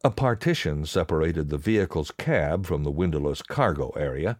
A 0.02 0.10
partition 0.10 0.86
separated 0.86 1.50
the 1.50 1.58
vehicle's 1.58 2.10
cab 2.10 2.64
from 2.64 2.84
the 2.84 2.90
windowless 2.90 3.42
cargo 3.42 3.90
area, 3.90 4.38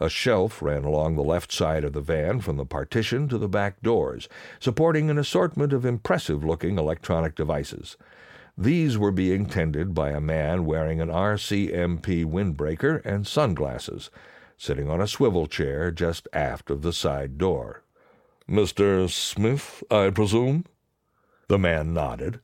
a 0.00 0.08
shelf 0.08 0.62
ran 0.62 0.84
along 0.84 1.16
the 1.16 1.22
left 1.22 1.52
side 1.52 1.84
of 1.84 1.92
the 1.92 2.00
van 2.00 2.40
from 2.40 2.56
the 2.56 2.64
partition 2.64 3.28
to 3.28 3.36
the 3.36 3.48
back 3.48 3.82
doors, 3.82 4.26
supporting 4.58 5.10
an 5.10 5.18
assortment 5.18 5.74
of 5.74 5.84
impressive 5.84 6.42
looking 6.42 6.78
electronic 6.78 7.34
devices. 7.34 7.98
These 8.56 8.96
were 8.96 9.12
being 9.12 9.44
tended 9.44 9.92
by 9.92 10.12
a 10.12 10.20
man 10.20 10.64
wearing 10.64 11.02
an 11.02 11.10
RCMP 11.10 12.24
windbreaker 12.24 13.04
and 13.04 13.26
sunglasses, 13.26 14.08
sitting 14.56 14.88
on 14.88 15.02
a 15.02 15.06
swivel 15.06 15.46
chair 15.46 15.90
just 15.90 16.26
aft 16.32 16.70
of 16.70 16.80
the 16.80 16.92
side 16.92 17.36
door. 17.36 17.82
Mr. 18.48 19.10
Smith, 19.10 19.84
I 19.90 20.08
presume? 20.08 20.64
The 21.48 21.58
man 21.58 21.92
nodded. 21.92 22.40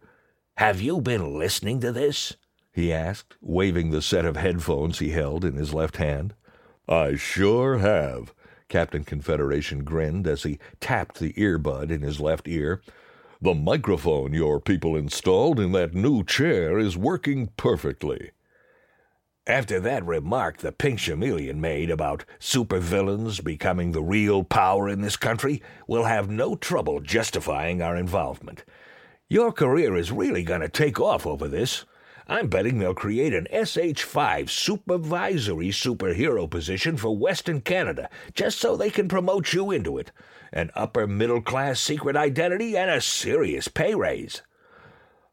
Have 0.58 0.82
you 0.82 1.00
been 1.00 1.38
listening 1.38 1.80
to 1.80 1.92
this? 1.92 2.36
He 2.78 2.92
asked, 2.92 3.36
waving 3.40 3.90
the 3.90 4.00
set 4.00 4.24
of 4.24 4.36
headphones 4.36 4.98
he 5.00 5.10
held 5.10 5.44
in 5.44 5.54
his 5.54 5.74
left 5.74 5.96
hand. 5.96 6.34
I 6.88 7.16
sure 7.16 7.78
have. 7.78 8.32
Captain 8.68 9.04
Confederation 9.04 9.82
grinned 9.84 10.26
as 10.26 10.44
he 10.44 10.58
tapped 10.80 11.18
the 11.18 11.32
earbud 11.32 11.90
in 11.90 12.02
his 12.02 12.20
left 12.20 12.46
ear. 12.46 12.80
The 13.40 13.54
microphone 13.54 14.32
your 14.32 14.60
people 14.60 14.96
installed 14.96 15.58
in 15.58 15.72
that 15.72 15.94
new 15.94 16.22
chair 16.24 16.78
is 16.78 16.96
working 16.96 17.48
perfectly. 17.56 18.30
After 19.46 19.80
that 19.80 20.04
remark 20.04 20.58
the 20.58 20.72
Pink 20.72 21.00
Chameleon 21.00 21.60
made 21.60 21.90
about 21.90 22.26
supervillains 22.38 23.42
becoming 23.42 23.92
the 23.92 24.02
real 24.02 24.44
power 24.44 24.88
in 24.88 25.00
this 25.00 25.16
country, 25.16 25.62
we'll 25.86 26.04
have 26.04 26.28
no 26.28 26.54
trouble 26.54 27.00
justifying 27.00 27.80
our 27.80 27.96
involvement. 27.96 28.64
Your 29.28 29.50
career 29.52 29.96
is 29.96 30.12
really 30.12 30.42
going 30.42 30.60
to 30.60 30.68
take 30.68 31.00
off 31.00 31.26
over 31.26 31.48
this. 31.48 31.84
I'm 32.30 32.48
betting 32.48 32.78
they'll 32.78 32.92
create 32.92 33.32
an 33.32 33.46
SH5 33.50 34.50
supervisory 34.50 35.68
superhero 35.68 36.48
position 36.48 36.98
for 36.98 37.16
Western 37.16 37.62
Canada 37.62 38.10
just 38.34 38.58
so 38.58 38.76
they 38.76 38.90
can 38.90 39.08
promote 39.08 39.54
you 39.54 39.70
into 39.70 39.96
it. 39.96 40.12
An 40.52 40.70
upper 40.74 41.06
middle 41.06 41.40
class 41.40 41.80
secret 41.80 42.16
identity 42.16 42.76
and 42.76 42.90
a 42.90 43.00
serious 43.00 43.68
pay 43.68 43.94
raise. 43.94 44.42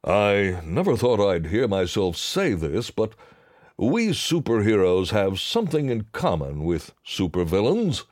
I 0.05 0.61
never 0.63 0.95
thought 0.95 1.19
I'd 1.19 1.47
hear 1.47 1.67
myself 1.67 2.15
say 2.15 2.53
this, 2.53 2.91
but 2.91 3.13
we 3.77 4.09
superheroes 4.09 5.09
have 5.09 5.39
something 5.39 5.89
in 5.89 6.05
common 6.13 6.63
with 6.63 6.93
supervillains. 7.05 8.03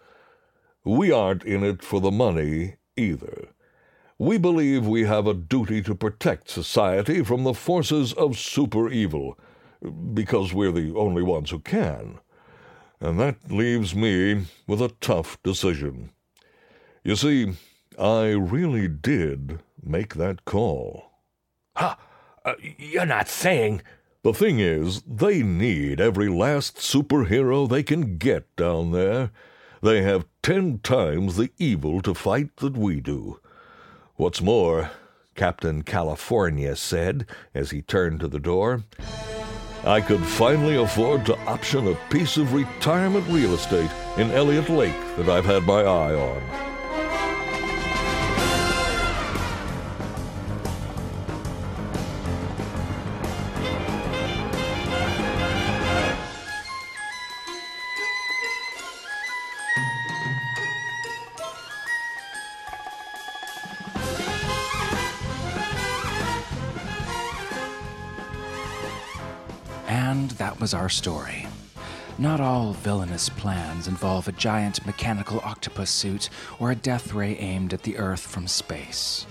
We 0.84 1.10
aren't 1.10 1.44
in 1.46 1.64
it 1.64 1.82
for 1.82 2.02
the 2.02 2.12
money 2.12 2.76
either. 2.98 3.48
We 4.20 4.38
believe 4.38 4.86
we 4.86 5.04
have 5.04 5.28
a 5.28 5.34
duty 5.34 5.82
to 5.82 5.96
protect 5.96 6.50
society 6.50 7.24
from 7.24 7.44
the 7.44 7.54
forces 7.54 8.14
of 8.14 8.38
super 8.38 8.90
evil, 8.90 9.38
because 10.14 10.54
we're 10.54 10.72
the 10.72 10.94
only 10.96 11.24
ones 11.24 11.50
who 11.50 11.60
can. 11.60 12.20
And 13.00 13.20
that 13.20 13.52
leaves 13.52 13.94
me 13.94 14.46
with 14.66 14.82
a 14.82 14.94
tough 15.02 15.42
decision. 15.44 16.12
You 17.04 17.16
see, 17.18 17.54
I 18.00 18.28
really 18.28 18.88
did 18.88 19.60
make 19.82 20.16
that 20.16 20.46
call. 20.46 21.12
Huh? 21.76 21.96
Uh, 22.46 22.54
you're 22.78 23.06
not 23.06 23.28
saying. 23.28 23.82
The 24.24 24.34
thing 24.34 24.60
is, 24.60 25.02
they 25.02 25.44
need 25.44 26.00
every 26.00 26.30
last 26.30 26.78
superhero 26.78 27.68
they 27.68 27.84
can 27.84 28.18
get 28.18 28.56
down 28.56 28.92
there. 28.92 29.32
They 29.82 30.02
have 30.04 30.26
ten 30.42 30.80
times 30.80 31.36
the 31.36 31.52
evil 31.58 32.02
to 32.04 32.14
fight 32.14 32.56
that 32.58 32.78
we 32.78 33.02
do. 33.02 33.42
What's 34.24 34.42
more, 34.42 34.90
Captain 35.36 35.82
California 35.82 36.78
said 36.78 37.26
as 37.54 37.72
he 37.72 37.82
turned 37.82 38.22
to 38.22 38.30
the 38.30 38.40
door, 38.40 38.84
I 39.84 40.00
could 40.00 40.24
finally 40.24 40.78
afford 40.78 41.26
to 41.26 41.38
option 41.40 41.90
a 41.90 41.96
piece 42.10 42.38
of 42.38 42.54
retirement 42.54 43.28
real 43.28 43.54
estate 43.54 43.92
in 44.18 44.32
Elliott 44.32 44.70
Lake 44.70 44.96
that 45.18 45.28
I've 45.28 45.44
had 45.44 45.64
my 45.64 45.82
eye 45.82 46.16
on. 46.16 46.73
And 69.94 70.32
that 70.32 70.60
was 70.60 70.74
our 70.74 70.90
story. 70.90 71.46
Not 72.18 72.42
all 72.42 72.74
villainous 72.74 73.30
plans 73.30 73.88
involve 73.88 74.28
a 74.28 74.32
giant 74.32 74.84
mechanical 74.88 75.40
octopus 75.44 75.92
suit 75.92 76.32
or 76.58 76.72
a 76.72 76.76
death 76.76 77.14
ray 77.14 77.38
aimed 77.38 77.76
at 77.76 77.84
the 77.84 77.98
Earth 77.98 78.22
from 78.22 78.48
space. 78.48 79.28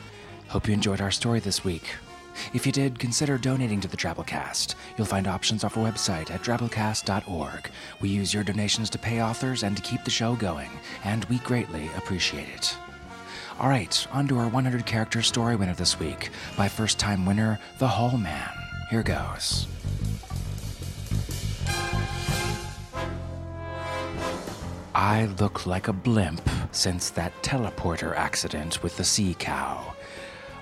Hope 0.47 0.69
you 0.69 0.75
enjoyed 0.75 1.01
our 1.01 1.11
story 1.11 1.41
this 1.41 1.65
week. 1.65 1.97
If 2.55 2.65
you 2.65 2.71
did, 2.71 3.01
consider 3.01 3.39
donating 3.39 3.81
to 3.81 3.89
the 3.89 3.97
Drabblecast. 3.97 4.77
You'll 4.97 5.05
find 5.05 5.27
options 5.27 5.65
off 5.65 5.77
our 5.77 5.85
website 5.85 6.31
at 6.31 6.43
drabblecast.org. 6.43 7.71
We 8.01 8.11
use 8.11 8.33
your 8.33 8.45
donations 8.45 8.89
to 8.91 9.01
pay 9.01 9.21
authors 9.21 9.65
and 9.65 9.77
to 9.77 9.83
keep 9.83 10.05
the 10.05 10.11
show 10.11 10.37
going, 10.37 10.71
and 11.03 11.25
we 11.25 11.39
greatly 11.41 11.91
appreciate 11.97 12.49
it. 12.49 12.77
All 13.59 13.69
right, 13.69 14.07
on 14.13 14.29
to 14.29 14.39
our 14.39 14.49
100 14.49 14.87
character 14.87 15.23
story 15.23 15.57
winner 15.57 15.75
this 15.75 15.99
week 15.99 16.31
by 16.57 16.69
first 16.69 17.01
time 17.01 17.27
winner, 17.27 17.59
The 17.81 17.89
Hall 17.89 18.17
Man. 18.17 18.51
Here 18.91 19.03
goes. 19.03 19.67
I 24.95 25.27
look 25.41 25.67
like 25.67 25.89
a 25.89 25.93
blimp 25.93 26.43
since 26.71 27.09
that 27.11 27.33
teleporter 27.43 28.15
accident 28.15 28.83
with 28.83 28.97
the 28.97 29.05
sea 29.05 29.35
cow. 29.39 29.95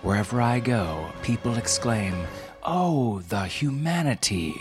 Wherever 0.02 0.40
I 0.40 0.60
go, 0.60 1.10
people 1.22 1.56
exclaim, 1.56 2.14
Oh, 2.62 3.20
the 3.28 3.46
humanity! 3.46 4.54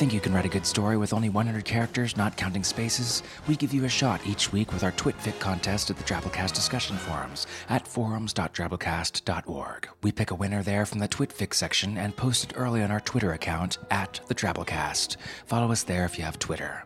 Think 0.00 0.14
you 0.14 0.20
can 0.20 0.32
write 0.32 0.46
a 0.46 0.48
good 0.48 0.64
story 0.64 0.96
with 0.96 1.12
only 1.12 1.28
100 1.28 1.66
characters, 1.66 2.16
not 2.16 2.38
counting 2.38 2.64
spaces? 2.64 3.22
We 3.46 3.54
give 3.54 3.74
you 3.74 3.84
a 3.84 3.88
shot 3.90 4.26
each 4.26 4.50
week 4.50 4.72
with 4.72 4.82
our 4.82 4.92
TwitFic 4.92 5.38
contest 5.40 5.90
at 5.90 5.98
the 5.98 6.04
Drabblecast 6.04 6.54
discussion 6.54 6.96
forums 6.96 7.46
at 7.68 7.86
forums.drabblecast.org. 7.86 9.88
We 10.02 10.10
pick 10.10 10.30
a 10.30 10.34
winner 10.34 10.62
there 10.62 10.86
from 10.86 11.00
the 11.00 11.08
TwitFic 11.08 11.52
section 11.52 11.98
and 11.98 12.16
post 12.16 12.44
it 12.44 12.54
early 12.56 12.82
on 12.82 12.90
our 12.90 13.00
Twitter 13.00 13.34
account 13.34 13.76
at 13.90 14.20
the 14.26 14.34
Drabblecast. 14.34 15.18
Follow 15.44 15.70
us 15.70 15.82
there 15.82 16.06
if 16.06 16.16
you 16.16 16.24
have 16.24 16.38
Twitter. 16.38 16.84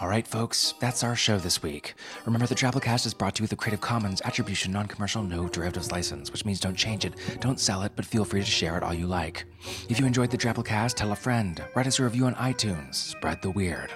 All 0.00 0.06
right, 0.06 0.28
folks, 0.28 0.74
that's 0.78 1.02
our 1.02 1.16
show 1.16 1.38
this 1.38 1.60
week. 1.60 1.94
Remember, 2.24 2.46
the 2.46 2.54
Drabblecast 2.54 3.04
is 3.04 3.14
brought 3.14 3.34
to 3.34 3.40
you 3.40 3.44
with 3.44 3.52
a 3.52 3.56
Creative 3.56 3.80
Commons 3.80 4.22
Attribution 4.24 4.70
Non 4.70 4.86
Commercial 4.86 5.24
No 5.24 5.48
Derivatives 5.48 5.90
license, 5.90 6.30
which 6.30 6.44
means 6.44 6.60
don't 6.60 6.76
change 6.76 7.04
it, 7.04 7.14
don't 7.40 7.58
sell 7.58 7.82
it, 7.82 7.90
but 7.96 8.06
feel 8.06 8.24
free 8.24 8.38
to 8.38 8.46
share 8.46 8.76
it 8.76 8.84
all 8.84 8.94
you 8.94 9.08
like. 9.08 9.44
If 9.88 9.98
you 9.98 10.06
enjoyed 10.06 10.30
the 10.30 10.38
Drabblecast, 10.38 10.94
tell 10.94 11.10
a 11.10 11.16
friend, 11.16 11.60
write 11.74 11.88
us 11.88 11.98
a 11.98 12.04
review 12.04 12.26
on 12.26 12.36
iTunes, 12.36 12.94
spread 12.94 13.42
the 13.42 13.50
weird. 13.50 13.90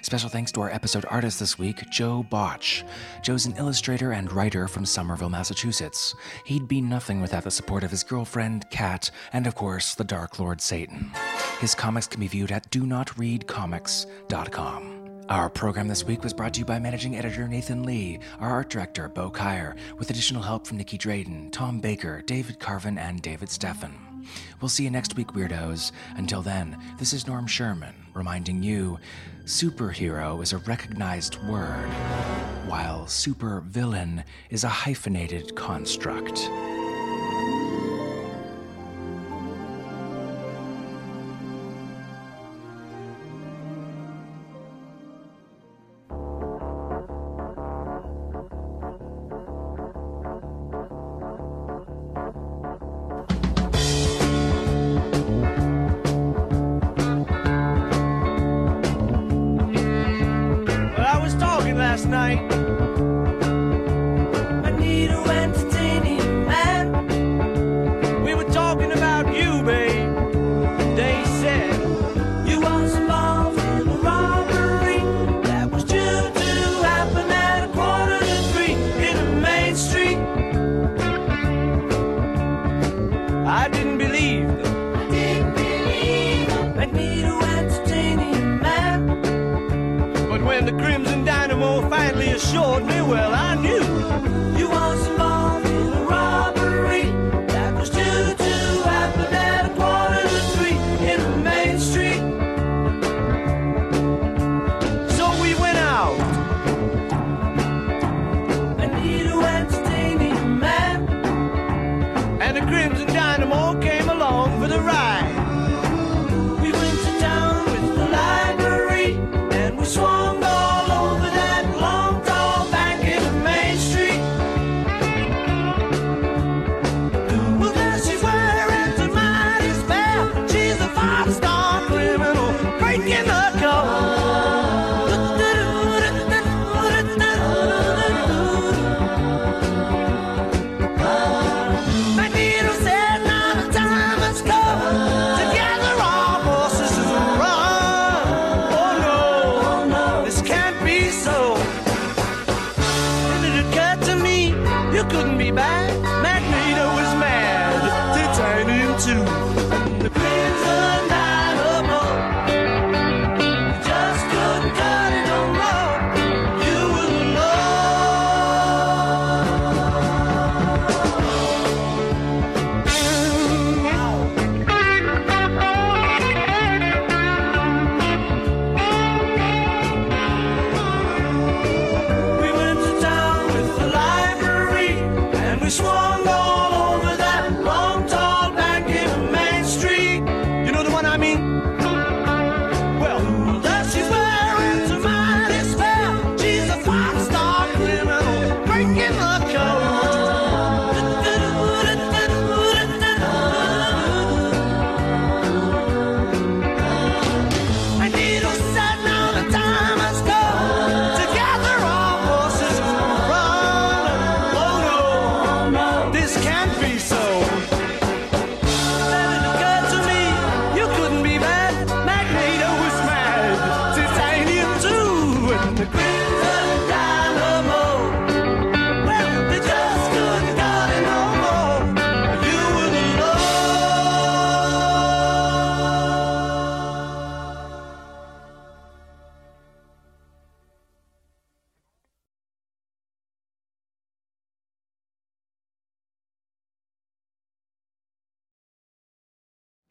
Special 0.00 0.30
thanks 0.30 0.52
to 0.52 0.62
our 0.62 0.70
episode 0.70 1.04
artist 1.10 1.38
this 1.38 1.58
week, 1.58 1.82
Joe 1.90 2.22
Botch. 2.22 2.82
Joe's 3.22 3.44
an 3.44 3.56
illustrator 3.58 4.12
and 4.12 4.32
writer 4.32 4.68
from 4.68 4.86
Somerville, 4.86 5.28
Massachusetts. 5.28 6.14
He'd 6.46 6.66
be 6.66 6.80
nothing 6.80 7.20
without 7.20 7.44
the 7.44 7.50
support 7.50 7.84
of 7.84 7.90
his 7.90 8.04
girlfriend, 8.04 8.70
Kat, 8.70 9.10
and 9.34 9.46
of 9.46 9.54
course, 9.54 9.96
the 9.96 10.04
Dark 10.04 10.38
Lord 10.38 10.62
Satan. 10.62 11.10
His 11.60 11.74
comics 11.74 12.06
can 12.06 12.20
be 12.20 12.28
viewed 12.28 12.52
at 12.52 12.70
do 12.70 12.86
not 12.86 13.18
read 13.18 13.46
comics.com. 13.46 15.01
Our 15.32 15.48
program 15.48 15.88
this 15.88 16.04
week 16.04 16.22
was 16.22 16.34
brought 16.34 16.52
to 16.52 16.58
you 16.58 16.66
by 16.66 16.78
managing 16.78 17.16
editor 17.16 17.48
Nathan 17.48 17.84
Lee, 17.84 18.18
our 18.38 18.50
art 18.50 18.68
director 18.68 19.08
Bo 19.08 19.30
Kaier, 19.30 19.74
with 19.96 20.10
additional 20.10 20.42
help 20.42 20.66
from 20.66 20.76
Nicky 20.76 20.98
Drayden, 20.98 21.50
Tom 21.50 21.80
Baker, 21.80 22.22
David 22.26 22.58
Carvin, 22.60 22.98
and 22.98 23.22
David 23.22 23.48
Steffen. 23.48 24.26
We'll 24.60 24.68
see 24.68 24.84
you 24.84 24.90
next 24.90 25.16
week, 25.16 25.28
weirdos. 25.28 25.92
Until 26.16 26.42
then, 26.42 26.76
this 26.98 27.14
is 27.14 27.26
Norm 27.26 27.46
Sherman 27.46 27.94
reminding 28.12 28.62
you 28.62 28.98
superhero 29.46 30.42
is 30.42 30.52
a 30.52 30.58
recognized 30.58 31.42
word, 31.48 31.88
while 32.66 33.06
supervillain 33.06 34.24
is 34.50 34.64
a 34.64 34.68
hyphenated 34.68 35.56
construct. 35.56 36.46
Night. 62.12 62.71